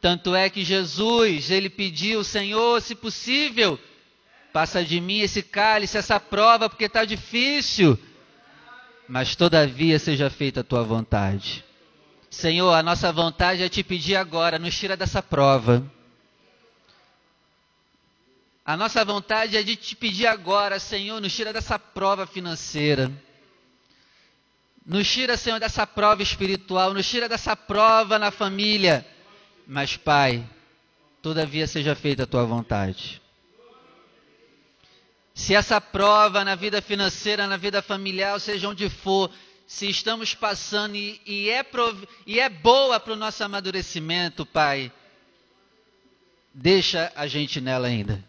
tanto 0.02 0.34
é 0.34 0.50
que 0.50 0.64
Jesus, 0.64 1.52
ele 1.52 1.70
pediu, 1.70 2.24
Senhor, 2.24 2.82
se 2.82 2.96
possível, 2.96 3.80
passa 4.54 4.84
de 4.84 5.00
mim 5.02 5.20
esse 5.20 5.44
cálice, 5.44 5.98
essa 5.98 6.20
prova, 6.20 6.70
porque 6.70 6.86
está 6.86 7.04
difícil. 7.04 8.00
Mas 9.10 9.36
todavia 9.36 9.98
seja 9.98 10.30
feita 10.30 10.60
a 10.60 10.64
tua 10.64 10.84
vontade. 10.84 11.66
Senhor, 12.30 12.72
a 12.72 12.84
nossa 12.84 13.12
vontade 13.12 13.64
é 13.64 13.68
te 13.68 13.84
pedir 13.84 14.16
agora, 14.16 14.60
nos 14.60 14.78
tira 14.78 14.96
dessa 14.96 15.20
prova. 15.20 15.84
A 18.64 18.78
nossa 18.78 19.04
vontade 19.04 19.58
é 19.58 19.64
de 19.64 19.76
te 19.76 19.96
pedir 19.96 20.28
agora, 20.28 20.80
Senhor, 20.80 21.20
nos 21.20 21.36
tira 21.36 21.52
dessa 21.52 21.80
prova 21.80 22.28
financeira. 22.28 23.12
Nos 24.86 25.12
tira, 25.12 25.36
Senhor, 25.36 25.60
dessa 25.60 25.88
prova 25.88 26.22
espiritual, 26.22 26.94
nos 26.94 27.10
tira 27.10 27.28
dessa 27.28 27.56
prova 27.56 28.20
na 28.20 28.30
família. 28.30 29.04
Mas, 29.66 29.98
Pai, 29.98 30.48
todavia 31.20 31.66
seja 31.66 31.96
feita 31.96 32.24
a 32.24 32.28
tua 32.28 32.46
vontade. 32.46 33.20
Se 35.40 35.56
essa 35.56 35.80
prova 35.80 36.44
na 36.44 36.54
vida 36.54 36.82
financeira, 36.82 37.48
na 37.48 37.56
vida 37.56 37.82
familiar, 37.82 38.38
seja 38.42 38.68
onde 38.68 38.90
for, 38.90 39.32
se 39.66 39.90
estamos 39.90 40.36
passando 40.36 40.98
e, 40.98 41.22
e, 41.26 41.50
é, 41.50 41.64
prov, 41.64 42.04
e 42.28 42.42
é 42.42 42.50
boa 42.50 43.00
para 43.00 43.14
o 43.14 43.16
nosso 43.16 43.42
amadurecimento, 43.42 44.46
Pai, 44.46 44.92
deixa 46.54 47.10
a 47.16 47.26
gente 47.26 47.62
nela 47.62 47.88
ainda. 47.88 48.22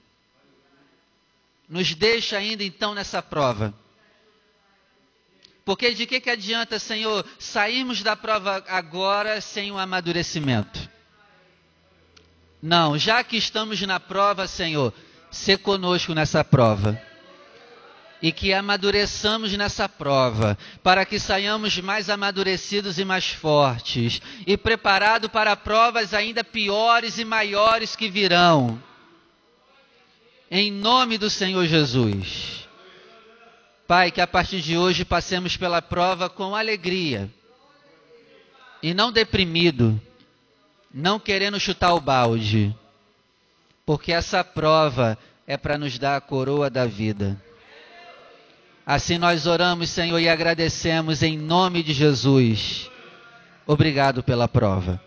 Nos 1.69 1.97
deixa 1.97 2.39
ainda 2.39 2.63
então 2.63 2.95
nessa 2.95 3.21
prova. 3.21 3.75
Porque 5.65 5.93
de 5.93 6.07
que, 6.07 6.21
que 6.21 6.31
adianta, 6.31 6.79
Senhor, 6.79 7.27
sairmos 7.41 8.05
da 8.05 8.15
prova 8.15 8.65
agora 8.69 9.41
sem 9.41 9.73
um 9.73 9.79
amadurecimento? 9.79 10.89
Não, 12.63 12.97
já 12.97 13.25
que 13.25 13.37
estamos 13.37 13.81
na 13.83 13.99
prova, 13.99 14.47
Senhor, 14.47 14.95
ser 15.31 15.59
conosco 15.59 16.15
nessa 16.15 16.45
prova. 16.45 17.01
E 18.23 18.33
que 18.33 18.53
amadureçamos 18.53 19.57
nessa 19.57 19.89
prova, 19.89 20.59
para 20.83 21.07
que 21.07 21.19
saiamos 21.19 21.79
mais 21.79 22.11
amadurecidos 22.11 22.99
e 22.99 23.05
mais 23.05 23.31
fortes, 23.31 24.21
e 24.47 24.59
preparados 24.59 25.31
para 25.31 25.57
provas 25.57 26.13
ainda 26.13 26.45
piores 26.45 27.19
e 27.19 27.25
maiores 27.25 27.97
que 27.97 28.11
virão. 28.11 28.83
Em 30.51 30.71
nome 30.71 31.17
do 31.17 31.31
Senhor 31.31 31.65
Jesus. 31.67 32.69
Pai, 33.87 34.11
que 34.11 34.21
a 34.21 34.27
partir 34.27 34.61
de 34.61 34.77
hoje 34.77 35.05
passemos 35.05 35.57
pela 35.57 35.81
prova 35.81 36.29
com 36.29 36.55
alegria 36.55 37.31
e 38.83 38.95
não 38.95 39.11
deprimido, 39.11 40.01
não 40.93 41.19
querendo 41.19 41.59
chutar 41.59 41.95
o 41.95 42.01
balde, 42.01 42.75
porque 43.91 44.13
essa 44.13 44.45
prova 44.45 45.19
é 45.45 45.57
para 45.57 45.77
nos 45.77 45.99
dar 45.99 46.15
a 46.15 46.21
coroa 46.21 46.71
da 46.71 46.87
vida. 46.87 47.37
Assim 48.87 49.19
nós 49.19 49.49
oramos, 49.49 49.91
Senhor, 49.91 50.21
e 50.21 50.29
agradecemos 50.29 51.25
em 51.25 51.37
nome 51.37 51.83
de 51.83 51.93
Jesus. 51.93 52.89
Obrigado 53.67 54.23
pela 54.23 54.47
prova. 54.47 55.03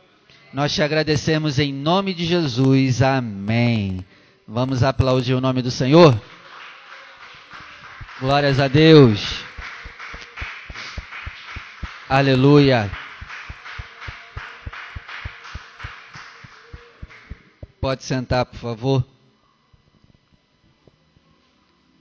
Nós 0.54 0.74
te 0.74 0.82
agradecemos 0.82 1.60
em 1.60 1.72
nome 1.72 2.14
de 2.14 2.26
Jesus. 2.26 3.02
Amém. 3.02 4.06
Vamos 4.46 4.84
aplaudir 4.84 5.34
o 5.34 5.40
nome 5.40 5.62
do 5.62 5.72
Senhor? 5.72 6.22
Glórias 8.20 8.60
a 8.60 8.68
Deus. 8.68 9.46
Aleluia. 12.10 12.92
Pode 17.84 18.02
sentar, 18.02 18.46
por 18.46 18.58
favor. 18.58 19.13